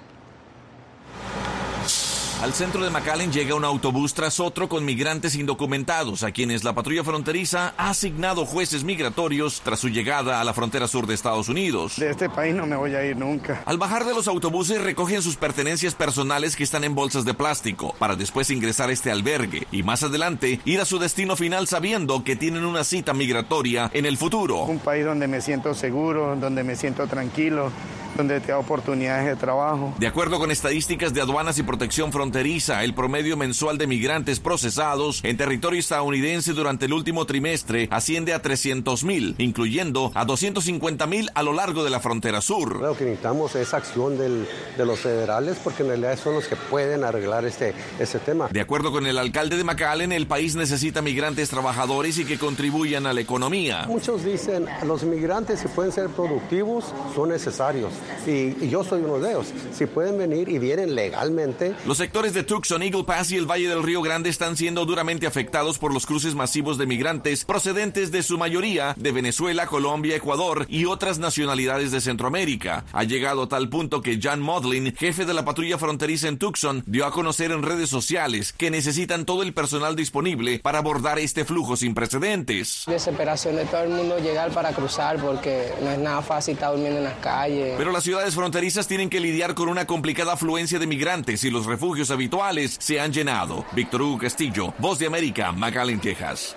Al 2.42 2.54
centro 2.54 2.84
de 2.84 2.90
McAllen 2.90 3.32
llega 3.32 3.54
un 3.54 3.64
autobús 3.64 4.16
tras 4.16 4.40
otro 4.40 4.68
con 4.68 4.84
migrantes 4.84 5.36
indocumentados, 5.36 6.24
a 6.24 6.32
quienes 6.32 6.64
la 6.64 6.74
patrulla 6.74 7.04
fronteriza 7.04 7.76
ha 7.78 7.92
asignado 7.92 8.48
jueces 8.48 8.84
migratorios 8.84 9.62
tras 9.64 9.80
su 9.80 9.90
llegada 9.90 10.42
a 10.42 10.44
la 10.44 10.56
frontera 10.56 10.88
sur 10.88 11.06
de 11.06 11.14
Estados 11.14 11.50
Unidos. 11.50 11.98
De 11.98 12.10
este 12.10 12.32
país 12.32 12.56
no 12.56 12.66
me 12.66 12.76
voy 12.76 12.96
a 12.96 13.06
ir 13.06 13.16
nunca. 13.16 13.62
Al 13.68 13.78
bajar 13.78 14.06
de 14.06 14.16
los 14.16 14.28
autobuses 14.28 14.82
recogen 14.82 15.22
sus 15.22 15.36
pertenencias 15.36 15.94
personales 15.94 16.56
que 16.56 16.64
están 16.64 16.84
en 16.84 16.96
bolsas 16.96 17.26
de 17.26 17.36
plástico, 17.36 17.94
para 18.00 18.16
después 18.16 18.50
ingresar 18.50 18.90
a 18.90 18.94
este 18.94 19.12
albergue 19.12 19.68
y 19.72 19.84
más 19.84 20.02
adelante 20.02 20.60
ir 20.66 20.82
a 20.82 20.86
su 20.86 20.98
destino 20.98 21.36
final 21.36 21.68
sabiendo 21.68 22.24
que 22.24 22.36
tienen 22.36 22.66
una 22.66 22.84
cita 22.84 23.14
migratoria 23.14 23.92
en 23.94 24.08
el 24.08 24.18
futuro. 24.18 24.64
Un 24.64 24.80
país 24.80 25.06
donde 25.06 25.28
me 25.28 25.42
siento 25.42 25.76
seguro, 25.76 26.36
donde 26.36 26.64
me 26.64 26.76
siento 26.76 27.06
tranquilo 27.06 27.72
donde 28.18 28.40
te 28.42 28.52
da 28.52 28.58
oportunidades 28.58 29.26
de 29.26 29.36
trabajo. 29.36 29.94
De 29.98 30.08
acuerdo 30.08 30.38
con 30.40 30.52
estadísticas 30.52 31.14
de 31.14 31.22
aduanas 31.22 31.58
y 31.58 31.64
protección 31.64 32.12
fronteriza, 32.12 32.31
el 32.34 32.94
promedio 32.94 33.36
mensual 33.36 33.78
de 33.78 33.88
migrantes 33.88 34.40
procesados 34.40 35.20
en 35.24 35.36
territorio 35.36 35.80
estadounidense 35.80 36.54
durante 36.54 36.86
el 36.86 36.94
último 36.94 37.26
trimestre 37.26 37.90
asciende 37.92 38.34
a 38.34 38.42
300 38.42 39.04
mil, 39.04 39.36
incluyendo 39.38 40.12
a 40.16 40.24
250 40.24 41.06
mil 41.08 41.30
a 41.36 41.44
lo 41.44 41.52
largo 41.52 41.84
de 41.84 41.90
la 41.90 42.00
frontera 42.00 42.42
sur. 42.42 42.80
Lo 42.82 42.96
que 42.96 43.04
necesitamos 43.04 43.56
es 43.56 43.74
acción 43.74 44.18
del, 44.18 44.48
de 44.78 44.86
los 44.86 45.00
federales 45.00 45.58
porque 45.62 45.84
en 45.84 45.90
realidad 45.90 46.18
son 46.18 46.36
los 46.36 46.48
que 46.48 46.56
pueden 46.56 47.04
arreglar 47.04 47.44
este, 47.44 47.74
este 48.00 48.20
tema. 48.20 48.48
De 48.48 48.62
acuerdo 48.62 48.92
con 48.92 49.06
el 49.06 49.18
alcalde 49.18 49.58
de 49.58 49.64
McAllen, 49.64 50.12
el 50.14 50.26
país 50.26 50.56
necesita 50.56 51.02
migrantes 51.02 51.50
trabajadores 51.50 52.18
y 52.18 52.26
que 52.26 52.38
contribuyan 52.38 53.06
a 53.08 53.14
la 53.14 53.22
economía. 53.22 53.86
Muchos 53.88 54.24
dicen, 54.24 54.66
los 54.86 55.04
migrantes 55.04 55.60
si 55.60 55.68
pueden 55.68 55.92
ser 55.92 56.08
productivos 56.10 56.86
son 57.14 57.30
necesarios 57.30 57.92
y, 58.26 58.70
yo 58.70 58.84
soy 58.84 59.02
uno 59.02 59.20
de 59.20 59.32
ellos. 59.32 59.48
Si 59.74 59.86
pueden 59.86 60.18
venir 60.18 60.48
y 60.48 60.60
vienen 60.60 60.96
legalmente. 60.96 61.76
Los 61.86 61.98
sectores 61.98 62.21
de 62.22 62.44
Tucson, 62.44 62.84
Eagle 62.84 63.04
Pass 63.04 63.32
y 63.32 63.36
el 63.36 63.50
Valle 63.50 63.68
del 63.68 63.82
Río 63.82 64.00
Grande 64.04 64.30
están 64.30 64.56
siendo 64.56 64.86
duramente 64.86 65.26
afectados 65.26 65.80
por 65.80 65.92
los 65.92 66.06
cruces 66.06 66.36
masivos 66.36 66.78
de 66.78 66.86
migrantes 66.86 67.46
procedentes 67.46 68.12
de 68.12 68.22
su 68.22 68.38
mayoría 68.38 68.94
de 68.96 69.12
Venezuela, 69.12 69.66
Colombia, 69.66 70.16
Ecuador 70.16 70.68
y 70.70 70.86
otras 70.86 71.18
nacionalidades 71.18 71.92
de 71.92 72.00
Centroamérica. 72.00 72.86
Ha 72.94 73.06
llegado 73.06 73.42
a 73.42 73.50
tal 73.50 73.70
punto 73.70 74.04
que 74.04 74.20
John 74.22 74.40
Modlin, 74.40 74.96
jefe 74.96 75.26
de 75.26 75.34
la 75.34 75.44
patrulla 75.44 75.80
fronteriza 75.80 76.28
en 76.28 76.38
Tucson, 76.38 76.84
dio 76.86 77.08
a 77.08 77.12
conocer 77.12 77.52
en 77.52 77.64
redes 77.64 77.90
sociales 77.90 78.54
que 78.54 78.70
necesitan 78.70 79.26
todo 79.26 79.42
el 79.42 79.54
personal 79.54 79.96
disponible 79.96 80.60
para 80.60 80.78
abordar 80.78 81.18
este 81.18 81.44
flujo 81.44 81.76
sin 81.76 81.96
precedentes. 81.96 82.84
Desesperación 82.86 83.56
de 83.56 83.66
todo 83.66 83.82
el 83.82 83.90
mundo 83.90 84.20
llegar 84.20 84.52
para 84.52 84.74
cruzar 84.74 85.20
porque 85.20 85.74
no 85.82 85.90
es 85.90 85.98
nada 85.98 86.22
fácil 86.22 86.54
estar 86.54 86.72
durmiendo 86.72 87.00
en 87.00 87.06
las 87.06 87.18
calles. 87.18 87.74
Pero 87.80 87.92
las 87.92 88.04
ciudades 88.04 88.36
fronterizas 88.36 88.88
tienen 88.88 89.10
que 89.10 89.20
lidiar 89.20 89.56
con 89.56 89.70
una 89.70 89.88
complicada 89.88 90.34
afluencia 90.34 90.78
de 90.78 90.86
migrantes 90.86 91.44
y 91.44 91.50
los 91.50 91.66
refugios 91.66 92.01
habituales 92.10 92.78
se 92.80 93.00
han 93.00 93.14
llenado. 93.14 93.66
Víctor 93.74 94.02
Hugo 94.02 94.18
Castillo, 94.18 94.74
Voz 94.80 94.98
de 94.98 95.06
América, 95.06 95.52
McAllen, 95.52 96.00
Texas. 96.00 96.56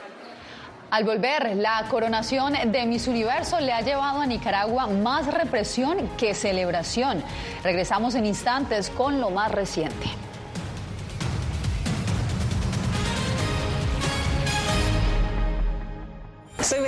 Al 0.91 1.03
volver, 1.03 1.57
la 1.57 1.85
coronación 1.91 2.55
de 2.71 2.87
Miss 2.87 3.09
Universo 3.09 3.59
le 3.59 3.73
ha 3.73 3.81
llevado 3.81 4.21
a 4.21 4.27
Nicaragua 4.27 4.87
más 4.87 5.27
represión 5.27 6.09
que 6.17 6.35
celebración. 6.35 7.23
Regresamos 7.65 8.15
en 8.15 8.27
instantes 8.27 8.91
con 8.91 9.21
lo 9.21 9.31
más 9.31 9.51
reciente. 9.51 10.07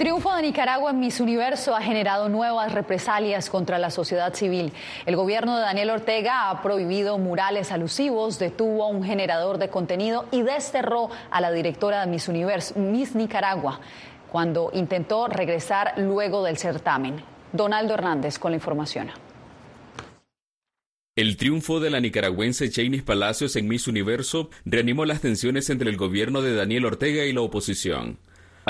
Triunfo 0.00 0.34
de 0.34 0.40
Nicaragua 0.40 0.92
en 0.92 0.98
Miss 0.98 1.20
Universo 1.20 1.76
ha 1.76 1.82
generado 1.82 2.30
nuevas 2.30 2.72
represalias 2.72 3.50
contra 3.50 3.78
la 3.78 3.90
sociedad 3.90 4.32
civil. 4.32 4.72
El 5.04 5.14
gobierno 5.14 5.58
de 5.58 5.62
Daniel 5.62 5.90
Ortega 5.90 6.48
ha 6.48 6.62
prohibido 6.62 7.18
murales 7.18 7.70
alusivos, 7.70 8.38
detuvo 8.38 8.84
a 8.84 8.88
un 8.88 9.04
generador 9.04 9.58
de 9.58 9.68
contenido 9.68 10.26
y 10.32 10.40
desterró 10.40 11.10
a 11.30 11.42
la 11.42 11.52
directora 11.52 12.00
de 12.00 12.10
Miss 12.10 12.28
Universo, 12.28 12.78
Miss 12.78 13.14
Nicaragua, 13.14 13.78
cuando 14.32 14.70
intentó 14.72 15.26
regresar 15.26 15.92
luego 15.98 16.42
del 16.44 16.56
certamen. 16.56 17.22
Donaldo 17.52 17.92
Hernández 17.92 18.38
con 18.38 18.52
la 18.52 18.56
información. 18.56 19.10
El 21.14 21.36
triunfo 21.36 21.78
de 21.78 21.90
la 21.90 22.00
nicaragüense 22.00 22.70
Chainis 22.70 23.02
Palacios 23.02 23.54
en 23.56 23.68
Miss 23.68 23.86
Universo 23.86 24.48
reanimó 24.64 25.04
las 25.04 25.20
tensiones 25.20 25.68
entre 25.68 25.90
el 25.90 25.98
gobierno 25.98 26.40
de 26.40 26.54
Daniel 26.54 26.86
Ortega 26.86 27.26
y 27.26 27.34
la 27.34 27.42
oposición. 27.42 28.16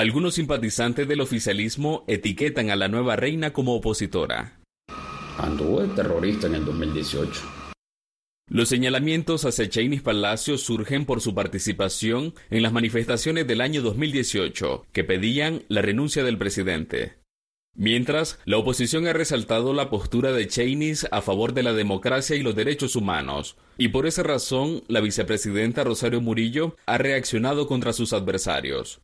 Algunos 0.01 0.33
simpatizantes 0.33 1.07
del 1.07 1.21
oficialismo 1.21 2.05
etiquetan 2.07 2.71
a 2.71 2.75
la 2.75 2.87
nueva 2.87 3.17
reina 3.17 3.53
como 3.53 3.75
opositora. 3.75 4.59
Anduvo 5.37 5.81
de 5.81 5.89
terrorista 5.89 6.47
en 6.47 6.55
el 6.55 6.65
2018. 6.65 7.39
Los 8.49 8.67
señalamientos 8.67 9.45
hacia 9.45 9.69
Chainis 9.69 10.01
Palacios 10.01 10.63
surgen 10.63 11.05
por 11.05 11.21
su 11.21 11.35
participación 11.35 12.33
en 12.49 12.63
las 12.63 12.73
manifestaciones 12.73 13.45
del 13.45 13.61
año 13.61 13.83
2018, 13.83 14.87
que 14.91 15.03
pedían 15.03 15.65
la 15.67 15.83
renuncia 15.83 16.23
del 16.23 16.39
presidente. 16.39 17.19
Mientras, 17.75 18.39
la 18.45 18.57
oposición 18.57 19.05
ha 19.05 19.13
resaltado 19.13 19.71
la 19.71 19.91
postura 19.91 20.31
de 20.31 20.47
Cheney 20.47 20.95
a 21.11 21.21
favor 21.21 21.53
de 21.53 21.61
la 21.61 21.73
democracia 21.73 22.35
y 22.35 22.41
los 22.41 22.55
derechos 22.55 22.95
humanos, 22.95 23.55
y 23.77 23.89
por 23.89 24.07
esa 24.07 24.23
razón 24.23 24.81
la 24.87 24.99
vicepresidenta 24.99 25.83
Rosario 25.83 26.21
Murillo 26.21 26.75
ha 26.87 26.97
reaccionado 26.97 27.67
contra 27.67 27.93
sus 27.93 28.13
adversarios. 28.13 28.99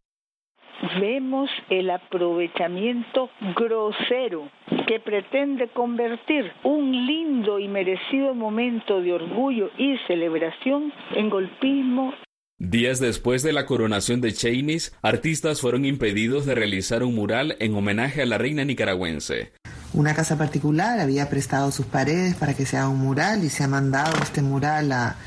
Vemos 0.99 1.49
el 1.69 1.89
aprovechamiento 1.89 3.29
grosero 3.55 4.49
que 4.87 4.99
pretende 4.99 5.69
convertir 5.69 6.51
un 6.63 6.91
lindo 6.91 7.59
y 7.59 7.67
merecido 7.67 8.33
momento 8.33 9.01
de 9.01 9.13
orgullo 9.13 9.71
y 9.77 9.97
celebración 10.07 10.93
en 11.15 11.29
golpismo 11.29 12.13
Días 12.59 12.99
después 12.99 13.43
de 13.43 13.53
la 13.53 13.67
coronación 13.67 14.19
de 14.19 14.33
Chainis, 14.33 14.91
artistas 15.03 15.61
fueron 15.61 15.85
impedidos 15.85 16.47
de 16.47 16.55
realizar 16.55 17.03
un 17.03 17.13
mural 17.13 17.55
en 17.59 17.75
homenaje 17.75 18.23
a 18.23 18.25
la 18.25 18.39
reina 18.39 18.65
nicaragüense. 18.65 19.53
Una 19.93 20.15
casa 20.15 20.39
particular 20.39 20.99
había 20.99 21.29
prestado 21.29 21.69
sus 21.69 21.85
paredes 21.85 22.33
para 22.33 22.55
que 22.55 22.65
se 22.65 22.77
haga 22.77 22.89
un 22.89 22.97
mural 22.97 23.43
y 23.43 23.49
se 23.49 23.63
ha 23.63 23.67
mandado 23.67 24.11
este 24.23 24.41
mural 24.41 24.91
a, 24.91 25.17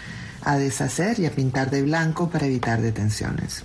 a 0.42 0.58
deshacer 0.58 1.20
y 1.20 1.26
a 1.26 1.30
pintar 1.30 1.70
de 1.70 1.82
blanco 1.82 2.28
para 2.30 2.46
evitar 2.46 2.80
detenciones. 2.80 3.64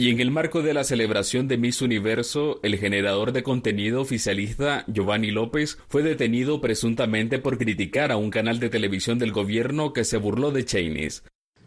Y 0.00 0.10
en 0.10 0.20
el 0.20 0.30
marco 0.30 0.62
de 0.62 0.74
la 0.74 0.84
celebración 0.84 1.48
de 1.48 1.58
Miss 1.58 1.82
Universo, 1.82 2.60
el 2.62 2.78
generador 2.78 3.32
de 3.32 3.42
contenido 3.42 4.00
oficialista 4.00 4.84
Giovanni 4.86 5.32
López 5.32 5.76
fue 5.88 6.04
detenido 6.04 6.60
presuntamente 6.60 7.40
por 7.40 7.58
criticar 7.58 8.12
a 8.12 8.16
un 8.16 8.30
canal 8.30 8.60
de 8.60 8.70
televisión 8.70 9.18
del 9.18 9.32
gobierno 9.32 9.92
que 9.92 10.04
se 10.04 10.16
burló 10.16 10.52
de 10.52 10.64
Chainis. 10.64 11.24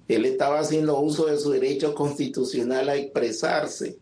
Él 0.07 0.23
estaba 0.23 0.61
haciendo 0.61 0.97
uso 1.01 1.25
de 1.25 1.37
su 1.37 1.51
derecho 1.51 1.93
constitucional 1.93 2.87
a 2.87 2.95
expresarse. 2.95 3.99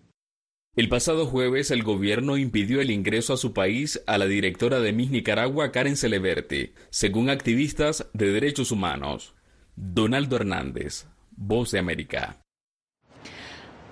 El 0.76 0.90
pasado 0.90 1.26
jueves 1.26 1.72
el 1.72 1.82
gobierno 1.82 2.38
impidió 2.38 2.82
el 2.82 2.92
ingreso 2.92 3.34
a 3.34 3.38
su 3.38 3.52
país 3.52 4.00
a 4.06 4.20
la 4.20 4.28
directora 4.28 4.80
de 4.80 4.94
Miss 4.94 5.10
Nicaragua, 5.10 5.72
Karen 5.72 5.98
Celeberti, 5.98 6.74
según 6.92 7.32
activistas 7.32 8.06
de 8.14 8.32
derechos 8.32 8.72
humanos. 8.72 9.34
Donaldo 9.76 10.36
Hernández, 10.36 11.08
Voz 11.32 11.72
de 11.72 11.80
América. 11.80 12.40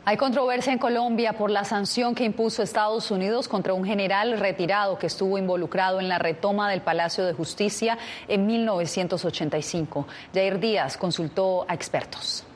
Hay 0.07 0.15
controversia 0.15 0.71
en 0.71 0.79
Colombia 0.79 1.33
por 1.33 1.51
la 1.51 1.65
sanción 1.65 2.15
que 2.15 2.23
impuso 2.23 2.63
Estados 2.63 3.11
Unidos 3.11 3.49
contra 3.49 3.73
un 3.73 3.83
general 3.83 4.39
retirado 4.39 4.97
que 4.97 5.07
estuvo 5.07 5.37
involucrado 5.37 5.99
en 5.99 6.07
la 6.07 6.17
retoma 6.17 6.71
del 6.71 6.79
Palacio 6.79 7.25
de 7.25 7.33
Justicia 7.33 7.97
en 8.29 8.47
1985. 8.47 10.07
Jair 10.33 10.61
Díaz 10.61 10.95
consultó 10.95 11.65
a 11.67 11.73
expertos. 11.73 12.46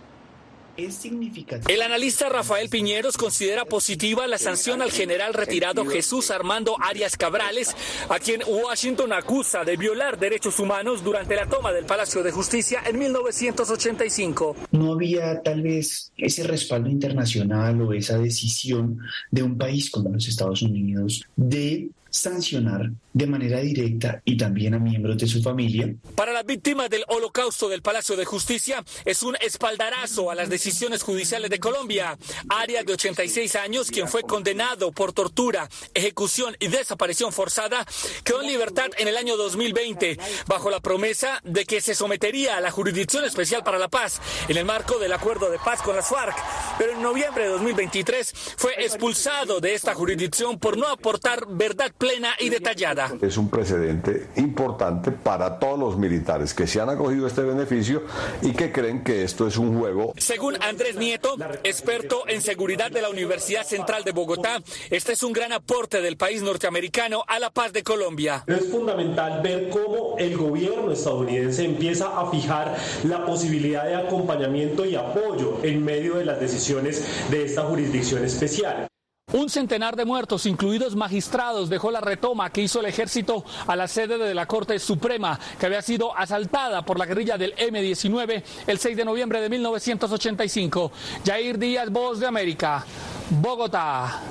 El 1.67 1.81
analista 1.81 2.29
Rafael 2.29 2.69
Piñeros 2.69 3.17
considera 3.17 3.65
positiva 3.65 4.27
la 4.27 4.37
sanción 4.37 4.81
al 4.81 4.91
general 4.91 5.33
retirado 5.33 5.85
Jesús 5.85 6.31
Armando 6.31 6.75
Arias 6.81 7.17
Cabrales, 7.17 7.75
a 8.09 8.19
quien 8.19 8.41
Washington 8.47 9.13
acusa 9.13 9.63
de 9.63 9.77
violar 9.77 10.17
derechos 10.17 10.59
humanos 10.59 11.03
durante 11.03 11.35
la 11.35 11.47
toma 11.47 11.71
del 11.71 11.85
Palacio 11.85 12.23
de 12.23 12.31
Justicia 12.31 12.81
en 12.85 12.99
1985. 12.99 14.55
No 14.71 14.93
había 14.93 15.41
tal 15.41 15.61
vez 15.61 16.11
ese 16.17 16.43
respaldo 16.43 16.89
internacional 16.89 17.81
o 17.81 17.93
esa 17.93 18.17
decisión 18.17 18.99
de 19.29 19.43
un 19.43 19.57
país 19.57 19.89
como 19.89 20.09
los 20.09 20.27
Estados 20.27 20.61
Unidos 20.61 21.25
de 21.35 21.89
sancionar 22.11 22.91
de 23.13 23.27
manera 23.27 23.59
directa 23.59 24.21
y 24.23 24.37
también 24.37 24.73
a 24.73 24.79
miembros 24.79 25.17
de 25.17 25.27
su 25.27 25.41
familia. 25.41 25.93
Para 26.15 26.31
las 26.31 26.45
víctimas 26.45 26.89
del 26.89 27.03
holocausto 27.07 27.67
del 27.67 27.81
Palacio 27.81 28.15
de 28.15 28.25
Justicia 28.25 28.83
es 29.05 29.23
un 29.23 29.35
espaldarazo 29.41 30.29
a 30.29 30.35
las 30.35 30.49
decisiones 30.49 31.03
judiciales 31.03 31.49
de 31.49 31.59
Colombia. 31.59 32.17
Arias 32.49 32.85
de 32.85 32.93
86 32.93 33.55
años, 33.55 33.89
quien 33.89 34.07
fue 34.07 34.23
condenado 34.23 34.91
por 34.91 35.13
tortura, 35.13 35.69
ejecución 35.93 36.55
y 36.59 36.67
desaparición 36.67 37.33
forzada, 37.33 37.85
quedó 38.23 38.41
en 38.41 38.47
libertad 38.47 38.89
en 38.97 39.07
el 39.07 39.17
año 39.17 39.37
2020 39.37 40.17
bajo 40.47 40.69
la 40.69 40.79
promesa 40.79 41.41
de 41.43 41.65
que 41.65 41.81
se 41.81 41.95
sometería 41.95 42.57
a 42.57 42.61
la 42.61 42.71
Jurisdicción 42.71 43.25
Especial 43.25 43.63
para 43.63 43.79
la 43.79 43.87
Paz 43.87 44.21
en 44.47 44.57
el 44.57 44.65
marco 44.65 44.99
del 44.99 45.13
acuerdo 45.13 45.49
de 45.49 45.59
paz 45.59 45.81
con 45.81 45.95
las 45.95 46.07
FARC. 46.07 46.35
Pero 46.77 46.93
en 46.93 47.01
noviembre 47.01 47.43
de 47.43 47.49
2023 47.49 48.33
fue 48.57 48.73
expulsado 48.83 49.59
de 49.59 49.73
esta 49.73 49.93
jurisdicción 49.93 50.59
por 50.59 50.77
no 50.77 50.87
aportar 50.87 51.45
verdad 51.47 51.91
plena 52.01 52.29
y 52.39 52.49
detallada. 52.49 53.13
Es 53.21 53.37
un 53.37 53.47
precedente 53.47 54.25
importante 54.37 55.11
para 55.11 55.59
todos 55.59 55.77
los 55.77 55.99
militares 55.99 56.51
que 56.55 56.65
se 56.65 56.81
han 56.81 56.89
acogido 56.89 57.25
a 57.25 57.27
este 57.27 57.43
beneficio 57.43 58.01
y 58.41 58.53
que 58.53 58.71
creen 58.71 59.03
que 59.03 59.23
esto 59.23 59.45
es 59.45 59.55
un 59.55 59.77
juego. 59.77 60.11
Según 60.17 60.57
Andrés 60.63 60.95
Nieto, 60.95 61.35
experto 61.63 62.23
en 62.27 62.41
seguridad 62.41 62.89
de 62.89 63.03
la 63.03 63.09
Universidad 63.09 63.63
Central 63.67 64.03
de 64.03 64.13
Bogotá, 64.13 64.63
este 64.89 65.13
es 65.13 65.21
un 65.21 65.31
gran 65.31 65.53
aporte 65.53 66.01
del 66.01 66.17
país 66.17 66.41
norteamericano 66.41 67.23
a 67.27 67.37
la 67.37 67.51
paz 67.51 67.71
de 67.71 67.83
Colombia. 67.83 68.45
Es 68.47 68.71
fundamental 68.71 69.43
ver 69.43 69.69
cómo 69.69 70.15
el 70.17 70.35
gobierno 70.35 70.91
estadounidense 70.91 71.65
empieza 71.65 72.19
a 72.19 72.31
fijar 72.31 72.75
la 73.03 73.23
posibilidad 73.27 73.85
de 73.85 73.93
acompañamiento 73.93 74.87
y 74.87 74.95
apoyo 74.95 75.59
en 75.61 75.85
medio 75.85 76.15
de 76.15 76.25
las 76.25 76.39
decisiones 76.39 77.05
de 77.29 77.45
esta 77.45 77.61
jurisdicción 77.61 78.25
especial. 78.25 78.90
Un 79.33 79.49
centenar 79.49 79.95
de 79.95 80.03
muertos, 80.03 80.45
incluidos 80.45 80.95
magistrados, 80.95 81.69
dejó 81.69 81.89
la 81.89 82.01
retoma 82.01 82.49
que 82.49 82.61
hizo 82.61 82.81
el 82.81 82.87
ejército 82.87 83.45
a 83.65 83.77
la 83.77 83.87
sede 83.87 84.17
de 84.17 84.33
la 84.33 84.45
Corte 84.45 84.77
Suprema, 84.77 85.39
que 85.57 85.65
había 85.67 85.81
sido 85.81 86.17
asaltada 86.17 86.81
por 86.81 86.99
la 86.99 87.05
guerrilla 87.05 87.37
del 87.37 87.53
M-19 87.57 88.43
el 88.67 88.77
6 88.77 88.97
de 88.97 89.05
noviembre 89.05 89.39
de 89.39 89.49
1985. 89.49 90.91
Jair 91.25 91.57
Díaz, 91.57 91.89
Voz 91.89 92.19
de 92.19 92.27
América, 92.27 92.85
Bogotá. 93.29 94.21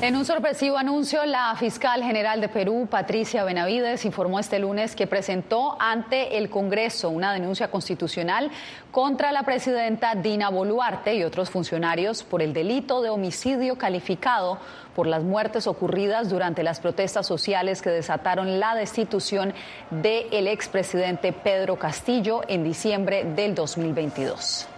En 0.00 0.14
un 0.14 0.24
sorpresivo 0.24 0.78
anuncio, 0.78 1.26
la 1.26 1.56
fiscal 1.56 2.04
general 2.04 2.40
de 2.40 2.48
Perú, 2.48 2.86
Patricia 2.88 3.42
Benavides, 3.42 4.04
informó 4.04 4.38
este 4.38 4.60
lunes 4.60 4.94
que 4.94 5.08
presentó 5.08 5.76
ante 5.80 6.38
el 6.38 6.50
Congreso 6.50 7.10
una 7.10 7.32
denuncia 7.32 7.68
constitucional 7.68 8.48
contra 8.92 9.32
la 9.32 9.42
presidenta 9.42 10.14
Dina 10.14 10.50
Boluarte 10.50 11.16
y 11.16 11.24
otros 11.24 11.50
funcionarios 11.50 12.22
por 12.22 12.42
el 12.42 12.52
delito 12.52 13.02
de 13.02 13.10
homicidio 13.10 13.76
calificado 13.76 14.60
por 14.94 15.08
las 15.08 15.24
muertes 15.24 15.66
ocurridas 15.66 16.30
durante 16.30 16.62
las 16.62 16.78
protestas 16.78 17.26
sociales 17.26 17.82
que 17.82 17.90
desataron 17.90 18.60
la 18.60 18.76
destitución 18.76 19.52
del 19.90 20.46
expresidente 20.46 21.32
Pedro 21.32 21.76
Castillo 21.76 22.42
en 22.46 22.62
diciembre 22.62 23.24
del 23.24 23.56
2022. 23.56 24.68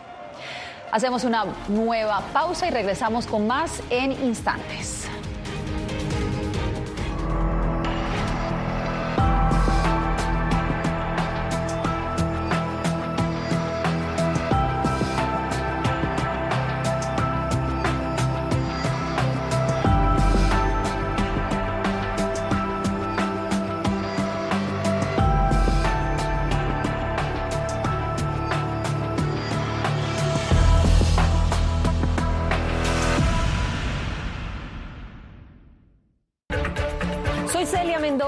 Hacemos 0.93 1.25
una 1.25 1.45
nueva 1.69 2.21
pausa 2.33 2.67
y 2.67 2.71
regresamos 2.71 3.27
con 3.27 3.47
más 3.47 3.83
en 3.91 4.13
instantes. 4.13 5.09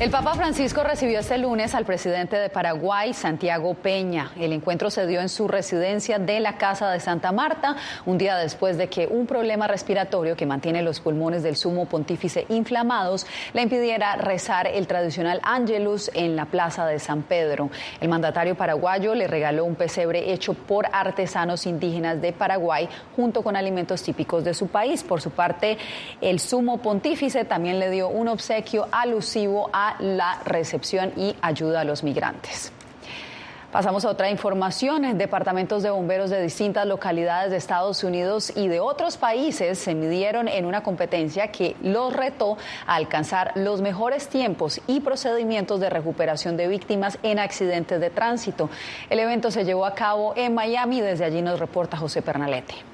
El 0.00 0.08
Papa 0.08 0.32
Francisco 0.32 0.82
recibió 0.82 1.18
este 1.20 1.36
lunes 1.36 1.74
al 1.74 1.84
presidente 1.84 2.36
de 2.36 2.48
Paraguay, 2.48 3.12
Santiago 3.12 3.74
Peña. 3.74 4.30
El 4.40 4.54
encuentro 4.54 4.88
se 4.88 5.06
dio 5.06 5.20
en 5.20 5.28
su 5.28 5.46
residencia 5.46 6.18
de 6.18 6.40
la 6.40 6.56
Casa 6.56 6.90
de 6.90 7.00
Santa 7.00 7.32
Marta, 7.32 7.76
un 8.06 8.16
día 8.16 8.38
después 8.38 8.78
de 8.78 8.88
que 8.88 9.06
un 9.06 9.26
problema 9.26 9.66
respiratorio 9.66 10.36
que 10.36 10.46
mantiene 10.46 10.80
los 10.80 11.00
pulmones 11.00 11.42
del 11.42 11.54
sumo 11.54 11.84
pontífice 11.84 12.46
inflamados 12.48 13.26
le 13.52 13.60
impidiera 13.60 14.16
rezar 14.16 14.68
el 14.68 14.86
tradicional 14.86 15.38
Angelus 15.42 16.10
en 16.14 16.34
la 16.34 16.46
Plaza 16.46 16.86
de 16.86 16.98
San 16.98 17.20
Pedro. 17.20 17.68
El 18.00 18.08
mandatario 18.08 18.54
paraguayo 18.54 19.14
le 19.14 19.26
regaló 19.26 19.66
un 19.66 19.74
pesebre 19.74 20.32
hecho 20.32 20.54
por 20.54 20.86
artesanos 20.94 21.66
indígenas 21.66 22.22
de 22.22 22.32
Paraguay 22.32 22.88
junto 23.16 23.42
con 23.42 23.54
alimentos 23.54 24.02
típicos 24.02 24.44
de 24.44 24.54
su 24.54 24.68
país. 24.68 25.02
Por 25.02 25.20
su 25.20 25.30
parte, 25.30 25.76
el 26.22 26.40
sumo 26.40 26.78
pontífice 26.78 27.44
también 27.44 27.78
le 27.78 27.90
dio 27.90 28.08
un 28.08 28.28
obsequio 28.28 28.88
alusivo 28.90 29.68
a 29.74 29.89
la 29.98 30.40
recepción 30.44 31.12
y 31.16 31.34
ayuda 31.42 31.80
a 31.80 31.84
los 31.84 32.02
migrantes. 32.02 32.72
Pasamos 33.72 34.04
a 34.04 34.10
otra 34.10 34.28
información. 34.28 35.16
Departamentos 35.16 35.84
de 35.84 35.90
bomberos 35.90 36.28
de 36.28 36.42
distintas 36.42 36.86
localidades 36.86 37.52
de 37.52 37.56
Estados 37.56 38.02
Unidos 38.02 38.52
y 38.56 38.66
de 38.66 38.80
otros 38.80 39.16
países 39.16 39.78
se 39.78 39.94
midieron 39.94 40.48
en 40.48 40.64
una 40.64 40.82
competencia 40.82 41.52
que 41.52 41.76
los 41.80 42.12
retó 42.12 42.58
a 42.88 42.96
alcanzar 42.96 43.52
los 43.54 43.80
mejores 43.80 44.26
tiempos 44.28 44.80
y 44.88 44.98
procedimientos 44.98 45.78
de 45.78 45.88
recuperación 45.88 46.56
de 46.56 46.66
víctimas 46.66 47.18
en 47.22 47.38
accidentes 47.38 48.00
de 48.00 48.10
tránsito. 48.10 48.70
El 49.08 49.20
evento 49.20 49.52
se 49.52 49.64
llevó 49.64 49.86
a 49.86 49.94
cabo 49.94 50.34
en 50.34 50.52
Miami. 50.52 51.00
Desde 51.00 51.24
allí 51.24 51.40
nos 51.40 51.60
reporta 51.60 51.96
José 51.96 52.22
Pernalete. 52.22 52.89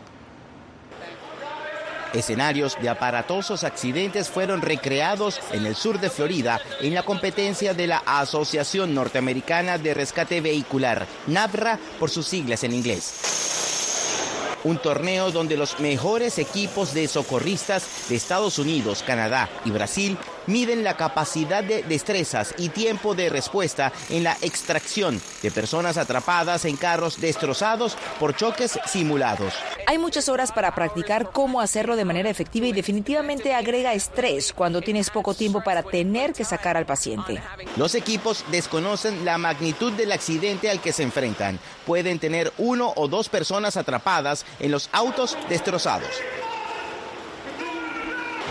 Escenarios 2.13 2.77
de 2.81 2.89
aparatosos 2.89 3.65
accidentes 3.65 4.29
fueron 4.29 4.63
recreados 4.63 5.41
en 5.53 5.67
el 5.67 5.77
sur 5.77 6.01
de 6.01 6.11
Florida 6.11 6.61
en 6.81 6.95
la 6.95 7.03
competencia 7.03 7.75
de 7.75 7.87
la 7.87 8.03
Asociación 8.07 8.95
Norteamericana 8.95 9.79
de 9.79 9.95
Rescate 9.95 10.41
Vehicular, 10.41 11.07
NAVRA 11.27 11.79
por 11.99 12.11
sus 12.11 12.27
siglas 12.27 12.65
en 12.65 12.75
inglés. 12.75 14.57
Un 14.65 14.79
torneo 14.79 15.31
donde 15.31 15.57
los 15.57 15.79
mejores 15.79 16.39
equipos 16.39 16.93
de 16.93 17.07
socorristas 17.07 18.09
de 18.09 18.17
Estados 18.17 18.59
Unidos, 18.59 19.05
Canadá 19.07 19.49
y 19.65 19.71
Brasil 19.71 20.19
miden 20.47 20.85
la 20.85 20.97
capacidad 20.97 21.63
de 21.63 21.83
destrezas 21.83 22.55
y 22.59 22.69
tiempo 22.69 23.15
de 23.15 23.29
respuesta 23.29 23.93
en 24.11 24.25
la 24.25 24.37
extracción 24.43 25.21
de 25.43 25.51
personas 25.51 25.97
atrapadas 25.97 26.65
en 26.65 26.77
carros 26.77 27.21
destrozados 27.21 27.97
por 28.19 28.37
choques 28.37 28.79
simulados. 28.87 29.55
Hay 29.87 29.99
muchas 29.99 30.29
horas 30.29 30.53
para 30.53 30.75
practicar 30.75 31.31
cómo 31.31 31.61
hacerlo 31.61 31.97
de 31.97 32.05
manera 32.05 32.31
efectiva 32.31 32.67
y 32.67 32.73
definitivamente 32.73 33.55
agrega 33.55 33.95
estrés 33.95 34.53
cuando 34.53 34.81
tienes 34.81 35.11
poco 35.11 35.35
tiempo 35.35 35.63
para 35.63 35.83
tener 35.83 36.33
que 36.33 36.45
sacar 36.45 36.77
al 36.77 36.87
paciente. 36.87 37.41
Los 37.77 37.95
equipos 37.95 38.45
desconocen 38.51 39.25
la 39.25 39.39
magnitud 39.39 39.93
del 39.93 40.13
accidente 40.13 40.71
al 40.71 40.81
que 40.81 40.93
se 40.93 41.03
enfrentan. 41.03 41.59
Pueden 41.87 42.19
tener 42.19 42.53
uno 42.59 42.93
o 42.97 43.09
dos 43.09 43.29
personas 43.29 43.77
atrapadas 43.77 44.45
en 44.61 44.71
los 44.71 44.89
autos 44.93 45.37
destrozados 45.49 46.11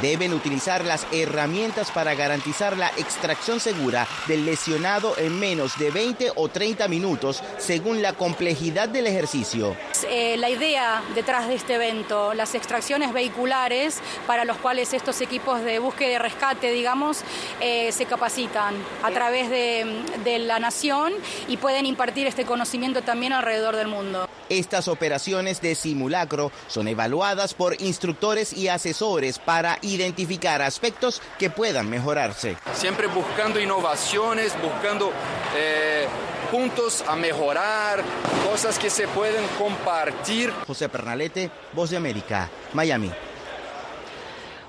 deben 0.01 0.33
utilizar 0.33 0.83
las 0.83 1.05
herramientas 1.11 1.91
para 1.91 2.15
garantizar 2.15 2.77
la 2.77 2.89
extracción 2.97 3.59
segura 3.59 4.07
del 4.27 4.45
lesionado 4.45 5.17
en 5.17 5.39
menos 5.39 5.77
de 5.77 5.91
20 5.91 6.31
o 6.35 6.49
30 6.49 6.87
minutos 6.87 7.41
según 7.57 8.01
la 8.01 8.13
complejidad 8.13 8.89
del 8.89 9.07
ejercicio. 9.07 9.75
Eh, 10.07 10.37
la 10.37 10.49
idea 10.49 11.01
detrás 11.13 11.47
de 11.47 11.55
este 11.55 11.75
evento, 11.75 12.33
las 12.33 12.55
extracciones 12.55 13.13
vehiculares 13.13 13.99
para 14.27 14.45
los 14.45 14.57
cuales 14.57 14.93
estos 14.93 15.21
equipos 15.21 15.61
de 15.63 15.79
búsqueda 15.79 16.13
y 16.13 16.17
rescate, 16.17 16.71
digamos, 16.71 17.21
eh, 17.61 17.91
se 17.91 18.05
capacitan 18.05 18.75
a 19.03 19.11
través 19.11 19.49
de, 19.49 20.03
de 20.23 20.39
la 20.39 20.59
nación 20.59 21.13
y 21.47 21.57
pueden 21.57 21.85
impartir 21.85 22.27
este 22.27 22.45
conocimiento 22.45 23.01
también 23.01 23.33
alrededor 23.33 23.75
del 23.75 23.87
mundo. 23.87 24.27
Estas 24.49 24.87
operaciones 24.87 25.59
de 25.59 25.73
simulacro 25.73 26.51
son 26.67 26.87
evaluadas 26.87 27.55
por 27.55 27.81
instructores 27.81 28.53
y 28.53 28.67
asesores 28.67 29.39
para 29.39 29.79
identificar 29.93 30.61
aspectos 30.61 31.21
que 31.37 31.49
puedan 31.49 31.89
mejorarse. 31.89 32.57
Siempre 32.73 33.07
buscando 33.07 33.59
innovaciones, 33.59 34.53
buscando 34.61 35.11
eh, 35.55 36.07
puntos 36.51 37.03
a 37.07 37.15
mejorar, 37.15 38.03
cosas 38.49 38.77
que 38.79 38.89
se 38.89 39.07
pueden 39.07 39.45
compartir. 39.57 40.51
José 40.67 40.89
Pernalete, 40.89 41.49
Voz 41.73 41.89
de 41.89 41.97
América, 41.97 42.49
Miami. 42.73 43.11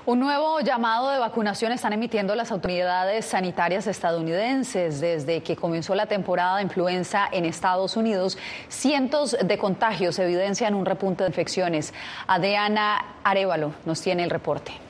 Un 0.07 0.21
nuevo 0.21 0.61
llamado 0.61 1.09
de 1.09 1.19
vacunación 1.19 1.73
están 1.73 1.91
emitiendo 1.91 2.33
las 2.33 2.53
autoridades 2.53 3.25
sanitarias 3.25 3.87
estadounidenses. 3.87 5.01
Desde 5.01 5.43
que 5.43 5.57
comenzó 5.57 5.95
la 5.95 6.05
temporada 6.05 6.55
de 6.55 6.63
influenza 6.63 7.27
en 7.29 7.43
Estados 7.43 7.97
Unidos, 7.97 8.37
cientos 8.69 9.35
de 9.43 9.57
contagios 9.57 10.17
evidencian 10.19 10.75
un 10.75 10.85
repunte 10.85 11.25
de 11.25 11.29
infecciones. 11.31 11.93
Adriana 12.25 13.17
Arevalo 13.25 13.73
nos 13.85 13.99
tiene 13.99 14.23
el 14.23 14.29
reporte. 14.29 14.86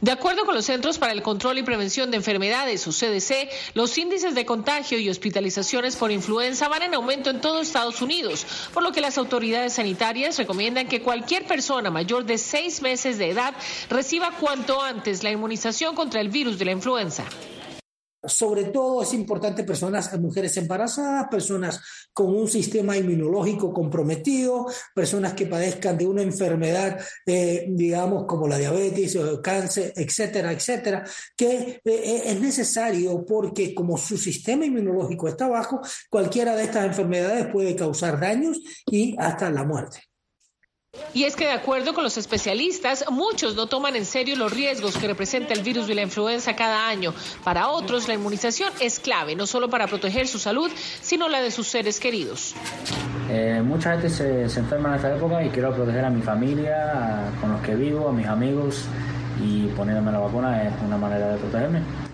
De 0.00 0.12
acuerdo 0.12 0.44
con 0.44 0.54
los 0.54 0.66
Centros 0.66 0.96
para 0.96 1.12
el 1.12 1.22
Control 1.22 1.58
y 1.58 1.64
Prevención 1.64 2.12
de 2.12 2.18
Enfermedades, 2.18 2.86
o 2.86 2.92
CDC, 2.92 3.50
los 3.74 3.98
índices 3.98 4.32
de 4.32 4.46
contagio 4.46 4.96
y 5.00 5.10
hospitalizaciones 5.10 5.96
por 5.96 6.12
influenza 6.12 6.68
van 6.68 6.82
en 6.82 6.94
aumento 6.94 7.30
en 7.30 7.40
todo 7.40 7.60
Estados 7.60 8.00
Unidos, 8.00 8.46
por 8.72 8.84
lo 8.84 8.92
que 8.92 9.00
las 9.00 9.18
autoridades 9.18 9.72
sanitarias 9.72 10.38
recomiendan 10.38 10.86
que 10.86 11.02
cualquier 11.02 11.46
persona 11.46 11.90
mayor 11.90 12.24
de 12.26 12.38
seis 12.38 12.80
meses 12.80 13.18
de 13.18 13.30
edad 13.30 13.54
reciba 13.90 14.30
cuanto 14.38 14.80
antes 14.80 15.24
la 15.24 15.32
inmunización 15.32 15.96
contra 15.96 16.20
el 16.20 16.28
virus 16.28 16.60
de 16.60 16.66
la 16.66 16.72
influenza. 16.72 17.24
Sobre 18.24 18.64
todo 18.64 19.02
es 19.02 19.14
importante 19.14 19.62
personas, 19.62 20.18
mujeres 20.18 20.56
embarazadas, 20.56 21.28
personas 21.30 21.80
con 22.12 22.34
un 22.34 22.48
sistema 22.48 22.96
inmunológico 22.96 23.72
comprometido, 23.72 24.66
personas 24.94 25.34
que 25.34 25.46
padezcan 25.46 25.96
de 25.96 26.06
una 26.06 26.22
enfermedad, 26.22 27.00
eh, 27.24 27.66
digamos, 27.68 28.24
como 28.26 28.48
la 28.48 28.58
diabetes 28.58 29.14
o 29.16 29.30
el 29.30 29.40
cáncer, 29.40 29.92
etcétera, 29.94 30.52
etcétera, 30.52 31.04
que 31.36 31.80
eh, 31.84 32.22
es 32.24 32.40
necesario 32.40 33.24
porque 33.24 33.72
como 33.74 33.96
su 33.96 34.18
sistema 34.18 34.66
inmunológico 34.66 35.28
está 35.28 35.46
bajo, 35.46 35.80
cualquiera 36.10 36.56
de 36.56 36.64
estas 36.64 36.86
enfermedades 36.86 37.46
puede 37.52 37.76
causar 37.76 38.18
daños 38.18 38.58
y 38.86 39.14
hasta 39.18 39.48
la 39.50 39.64
muerte. 39.64 40.07
Y 41.14 41.24
es 41.24 41.36
que 41.36 41.44
de 41.46 41.52
acuerdo 41.52 41.94
con 41.94 42.04
los 42.04 42.16
especialistas, 42.16 43.04
muchos 43.10 43.54
no 43.54 43.66
toman 43.66 43.96
en 43.96 44.04
serio 44.04 44.36
los 44.36 44.52
riesgos 44.52 44.96
que 44.96 45.06
representa 45.06 45.54
el 45.54 45.62
virus 45.62 45.86
de 45.86 45.94
la 45.94 46.02
influenza 46.02 46.54
cada 46.54 46.88
año. 46.88 47.14
Para 47.44 47.68
otros, 47.68 48.08
la 48.08 48.14
inmunización 48.14 48.72
es 48.80 49.00
clave, 49.00 49.34
no 49.34 49.46
solo 49.46 49.68
para 49.68 49.86
proteger 49.86 50.28
su 50.28 50.38
salud, 50.38 50.70
sino 51.00 51.28
la 51.28 51.40
de 51.40 51.50
sus 51.50 51.68
seres 51.68 51.98
queridos. 51.98 52.54
Eh, 53.30 53.60
mucha 53.64 53.92
gente 53.92 54.08
se, 54.08 54.48
se, 54.48 54.60
enferma 54.60 54.90
en 54.90 54.94
esta 54.96 55.14
época 55.14 55.44
y 55.44 55.50
quiero 55.50 55.74
proteger 55.74 56.04
a 56.04 56.10
mi 56.10 56.22
familia, 56.22 57.30
con 57.40 57.52
los 57.52 57.60
que 57.62 57.74
vivo, 57.74 58.08
a 58.08 58.12
mis 58.12 58.26
amigos 58.26 58.84
y 59.42 59.66
poniéndome 59.68 60.12
la 60.12 60.18
vacuna 60.18 60.62
es 60.62 60.72
una 60.84 60.96
manera 60.96 61.32
de 61.32 61.38
protegerme. 61.38 62.07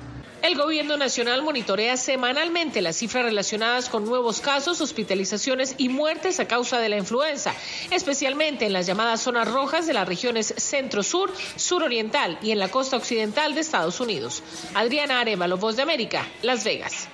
El 0.44 0.58
gobierno 0.58 0.98
nacional 0.98 1.40
monitorea 1.40 1.96
semanalmente 1.96 2.82
las 2.82 2.96
cifras 2.96 3.24
relacionadas 3.24 3.88
con 3.88 4.04
nuevos 4.04 4.42
casos, 4.42 4.82
hospitalizaciones 4.82 5.74
y 5.78 5.88
muertes 5.88 6.38
a 6.38 6.46
causa 6.46 6.78
de 6.80 6.90
la 6.90 6.98
influenza, 6.98 7.54
especialmente 7.90 8.66
en 8.66 8.74
las 8.74 8.84
llamadas 8.84 9.22
zonas 9.22 9.50
rojas 9.50 9.86
de 9.86 9.94
las 9.94 10.06
regiones 10.06 10.52
centro-sur, 10.58 11.32
sur-oriental 11.56 12.38
y 12.42 12.50
en 12.50 12.58
la 12.58 12.68
costa 12.68 12.98
occidental 12.98 13.54
de 13.54 13.62
Estados 13.62 14.00
Unidos. 14.00 14.42
Adriana 14.74 15.20
Arevalo, 15.20 15.56
Voz 15.56 15.76
de 15.76 15.82
América, 15.82 16.26
Las 16.42 16.62
Vegas. 16.62 17.08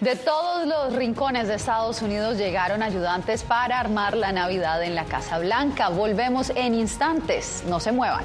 De 0.00 0.16
todos 0.16 0.66
los 0.66 0.94
rincones 0.94 1.46
de 1.46 1.56
Estados 1.56 2.00
Unidos 2.00 2.38
llegaron 2.38 2.82
ayudantes 2.82 3.42
para 3.42 3.78
armar 3.78 4.16
la 4.16 4.32
Navidad 4.32 4.82
en 4.82 4.94
la 4.94 5.04
Casa 5.04 5.38
Blanca. 5.38 5.90
Volvemos 5.90 6.48
en 6.56 6.74
instantes. 6.74 7.64
No 7.66 7.80
se 7.80 7.92
muevan. 7.92 8.24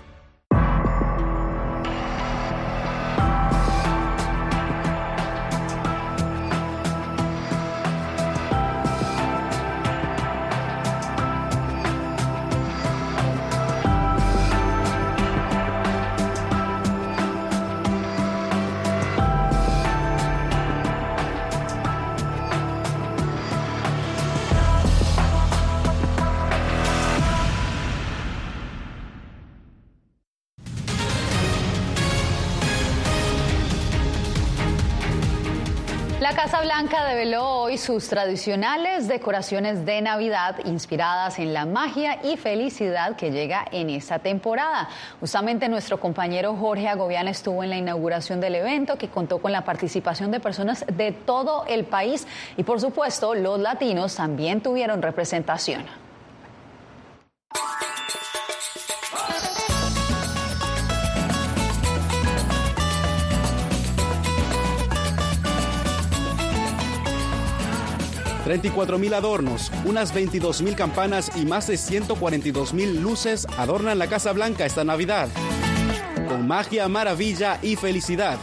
Blanca 36.61 37.03
develó 37.07 37.49
hoy 37.49 37.79
sus 37.79 38.07
tradicionales 38.07 39.07
decoraciones 39.07 39.87
de 39.87 40.01
Navidad 40.03 40.57
inspiradas 40.65 41.39
en 41.39 41.51
la 41.51 41.65
magia 41.65 42.19
y 42.23 42.37
felicidad 42.37 43.15
que 43.15 43.31
llega 43.31 43.65
en 43.71 43.89
esta 43.89 44.19
temporada. 44.19 44.87
Justamente 45.19 45.67
nuestro 45.67 45.99
compañero 45.99 46.55
Jorge 46.55 46.87
Agobián 46.87 47.27
estuvo 47.27 47.63
en 47.63 47.71
la 47.71 47.77
inauguración 47.77 48.39
del 48.39 48.53
evento 48.53 48.99
que 48.99 49.09
contó 49.09 49.39
con 49.39 49.51
la 49.51 49.65
participación 49.65 50.29
de 50.29 50.39
personas 50.39 50.85
de 50.93 51.11
todo 51.11 51.65
el 51.67 51.85
país 51.85 52.27
y 52.55 52.61
por 52.61 52.79
supuesto 52.79 53.33
los 53.33 53.59
latinos 53.59 54.15
también 54.15 54.61
tuvieron 54.61 55.01
representación. 55.01 56.10
34 68.43 68.97
mil 68.97 69.13
adornos, 69.13 69.71
unas 69.85 70.13
22 70.13 70.61
mil 70.61 70.75
campanas 70.75 71.31
y 71.35 71.45
más 71.45 71.67
de 71.67 71.77
142 71.77 72.73
mil 72.73 73.01
luces 73.01 73.47
adornan 73.57 73.99
la 73.99 74.07
Casa 74.07 74.31
Blanca 74.33 74.65
esta 74.65 74.83
Navidad. 74.83 75.29
Con 76.27 76.47
magia, 76.47 76.87
maravilla 76.87 77.59
y 77.61 77.75
felicidad. 77.75 78.37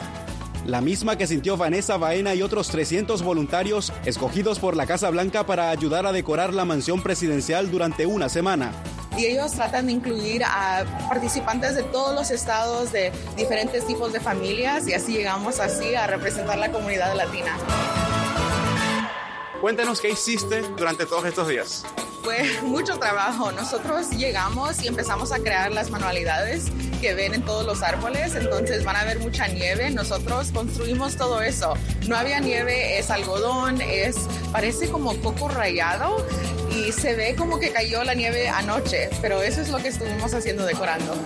La 0.67 0.81
misma 0.81 1.17
que 1.17 1.27
sintió 1.27 1.57
Vanessa 1.57 1.97
Baena 1.97 2.35
y 2.35 2.43
otros 2.43 2.69
300 2.69 3.23
voluntarios 3.23 3.93
escogidos 4.05 4.59
por 4.59 4.77
la 4.77 4.87
Casa 4.87 5.11
Blanca 5.11 5.47
para 5.47 5.71
ayudar 5.71 6.07
a 6.07 6.13
decorar 6.13 6.53
la 6.53 6.65
mansión 6.65 7.03
presidencial 7.03 7.71
durante 7.71 8.07
una 8.07 8.29
semana 8.29 8.73
y 9.17 9.27
ellos 9.27 9.51
tratan 9.53 9.87
de 9.87 9.93
incluir 9.93 10.45
a 10.45 10.85
participantes 11.09 11.75
de 11.75 11.83
todos 11.83 12.15
los 12.15 12.31
estados, 12.31 12.93
de 12.93 13.11
diferentes 13.37 13.85
tipos 13.85 14.13
de 14.13 14.21
familias 14.21 14.87
y 14.87 14.95
así 14.95 15.13
llegamos 15.13 15.59
así 15.59 15.95
a 15.97 16.07
representar 16.07 16.57
la 16.57 16.71
comunidad 16.71 17.17
latina. 17.17 17.57
Cuéntanos 19.61 20.01
qué 20.01 20.11
hiciste 20.11 20.61
durante 20.77 21.05
todos 21.05 21.25
estos 21.25 21.49
días. 21.49 21.85
Fue 22.23 22.45
mucho 22.63 22.97
trabajo. 22.99 23.51
Nosotros 23.51 24.11
llegamos 24.11 24.83
y 24.85 24.89
empezamos 24.89 25.33
a 25.33 25.41
crear 25.41 25.73
las 25.73 25.91
manualidades 25.91 26.67
que 27.01 27.15
ven 27.15 27.35
en 27.35 27.43
todos 27.43 27.67
los 27.67 27.83
árboles, 27.83 28.35
entonces 28.37 28.85
van 28.85 28.97
a 28.97 29.05
ver 29.05 29.19
mucha 29.19 29.49
nieve. 29.49 29.91
Nosotros 29.91 30.53
construimos 30.53 31.17
todo 31.17 31.43
eso. 31.43 31.75
No 32.07 32.17
había 32.17 32.39
nieve, 32.39 32.99
es 32.99 33.11
algodón, 33.11 33.81
es 33.81 34.17
parece 34.53 34.89
como 34.91 35.17
coco 35.21 35.49
rayado 35.49 36.25
y 36.71 36.93
se 36.93 37.17
ve 37.17 37.35
como 37.35 37.59
que 37.59 37.71
cayó 37.73 38.05
la 38.05 38.15
nieve 38.15 38.49
anoche, 38.49 39.11
pero 39.21 39.43
eso 39.43 39.61
es 39.61 39.71
lo 39.71 39.79
que 39.79 39.89
estuvimos 39.89 40.35
haciendo 40.35 40.65
decorando. 40.65 41.17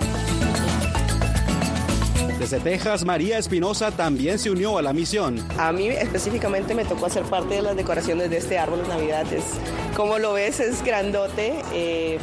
Desde 2.39 2.59
Texas, 2.59 3.05
María 3.05 3.37
Espinosa 3.37 3.91
también 3.91 4.39
se 4.39 4.49
unió 4.49 4.77
a 4.77 4.81
la 4.81 4.91
misión. 4.93 5.39
A 5.57 5.71
mí 5.71 5.87
específicamente 5.87 6.73
me 6.73 6.83
tocó 6.83 7.05
hacer 7.05 7.23
parte 7.23 7.55
de 7.55 7.61
las 7.61 7.75
decoraciones 7.75 8.29
de 8.29 8.37
este 8.37 8.57
árbol 8.57 8.81
de 8.81 8.87
Navidades. 8.89 9.43
Como 9.95 10.17
lo 10.19 10.33
ves, 10.33 10.59
es 10.59 10.83
grandote. 10.83 11.53
Eh, 11.73 12.17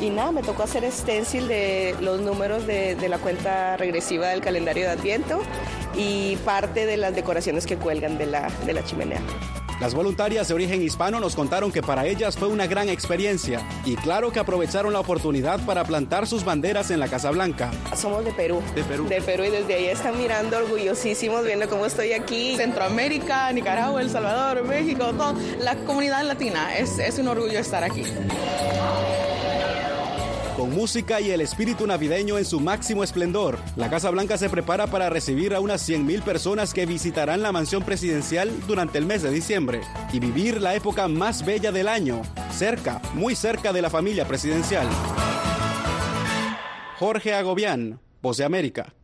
y 0.00 0.10
nada, 0.10 0.32
me 0.32 0.42
tocó 0.42 0.64
hacer 0.64 0.90
stencil 0.92 1.48
de 1.48 1.94
los 2.00 2.20
números 2.20 2.66
de, 2.66 2.96
la 3.08 3.18
cuenta 3.18 3.76
regresiva 3.76 4.28
del 4.28 4.40
calendario 4.40 4.84
de 4.84 4.90
Adviento 4.90 5.40
y 5.96 6.36
parte 6.44 6.86
de 6.86 6.96
las 6.96 7.14
decoraciones 7.14 7.66
que 7.66 7.76
cuelgan 7.76 8.18
de 8.18 8.26
la, 8.26 8.50
de 8.66 8.72
la 8.74 8.84
chimenea. 8.84 9.20
Las 9.80 9.94
voluntarias 9.94 10.48
de 10.48 10.54
origen 10.54 10.82
hispano 10.82 11.20
nos 11.20 11.34
contaron 11.34 11.72
que 11.72 11.82
para 11.82 12.06
ellas 12.06 12.36
fue 12.36 12.48
una 12.48 12.66
gran 12.66 12.88
experiencia 12.88 13.60
y 13.84 13.96
claro 13.96 14.30
que 14.30 14.38
aprovecharon 14.38 14.92
la 14.92 15.00
oportunidad 15.00 15.64
para 15.66 15.84
plantar 15.84 16.26
sus 16.26 16.44
banderas 16.44 16.90
en 16.90 17.00
la 17.00 17.08
Casa 17.08 17.30
Blanca. 17.30 17.70
Somos 17.96 18.24
de 18.24 18.32
Perú. 18.32 18.62
De 18.74 18.84
Perú. 18.84 19.08
De 19.08 19.20
Perú 19.20 19.44
y 19.44 19.50
desde 19.50 19.74
ahí 19.74 19.86
están 19.86 20.16
mirando 20.16 20.56
orgullosísimos 20.56 21.44
viendo 21.44 21.68
cómo 21.68 21.86
estoy 21.86 22.12
aquí. 22.12 22.56
Centroamérica, 22.56 23.52
Nicaragua, 23.52 24.00
El 24.00 24.10
Salvador, 24.10 24.64
México, 24.64 25.12
todo. 25.12 25.34
La 25.58 25.76
comunidad 25.76 26.24
latina 26.24 26.76
es, 26.76 26.98
es 26.98 27.18
un 27.18 27.28
orgullo 27.28 27.58
estar 27.58 27.82
aquí 27.82 28.04
con 30.54 30.74
música 30.74 31.20
y 31.20 31.30
el 31.30 31.40
espíritu 31.40 31.86
navideño 31.86 32.38
en 32.38 32.44
su 32.44 32.60
máximo 32.60 33.04
esplendor. 33.04 33.58
La 33.76 33.90
Casa 33.90 34.10
Blanca 34.10 34.38
se 34.38 34.48
prepara 34.48 34.86
para 34.86 35.10
recibir 35.10 35.54
a 35.54 35.60
unas 35.60 35.88
100.000 35.88 36.22
personas 36.22 36.72
que 36.72 36.86
visitarán 36.86 37.42
la 37.42 37.52
mansión 37.52 37.82
presidencial 37.82 38.50
durante 38.66 38.98
el 38.98 39.06
mes 39.06 39.22
de 39.22 39.30
diciembre 39.30 39.82
y 40.12 40.20
vivir 40.20 40.60
la 40.60 40.74
época 40.74 41.08
más 41.08 41.44
bella 41.44 41.72
del 41.72 41.88
año, 41.88 42.22
cerca, 42.50 43.00
muy 43.14 43.34
cerca 43.34 43.72
de 43.72 43.82
la 43.82 43.90
familia 43.90 44.26
presidencial. 44.26 44.88
Jorge 46.98 47.34
Agobián, 47.34 48.00
Voz 48.22 48.38
de 48.38 48.44
América. 48.44 48.94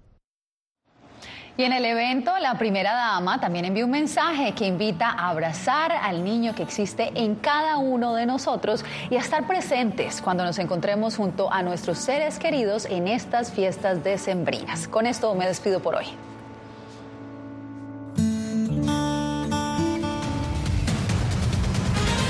Y 1.60 1.64
en 1.64 1.74
el 1.74 1.84
evento, 1.84 2.32
la 2.38 2.54
primera 2.54 2.94
dama 2.94 3.38
también 3.38 3.66
envió 3.66 3.84
un 3.84 3.90
mensaje 3.90 4.52
que 4.52 4.66
invita 4.66 5.10
a 5.10 5.28
abrazar 5.28 5.92
al 5.92 6.24
niño 6.24 6.54
que 6.54 6.62
existe 6.62 7.12
en 7.14 7.34
cada 7.34 7.76
uno 7.76 8.14
de 8.14 8.24
nosotros 8.24 8.82
y 9.10 9.16
a 9.16 9.18
estar 9.18 9.46
presentes 9.46 10.22
cuando 10.22 10.42
nos 10.42 10.58
encontremos 10.58 11.18
junto 11.18 11.52
a 11.52 11.62
nuestros 11.62 11.98
seres 11.98 12.38
queridos 12.38 12.86
en 12.86 13.08
estas 13.08 13.52
fiestas 13.52 14.02
decembrinas. 14.02 14.88
Con 14.88 15.04
esto 15.04 15.34
me 15.34 15.46
despido 15.46 15.80
por 15.80 15.96
hoy. 15.96 16.06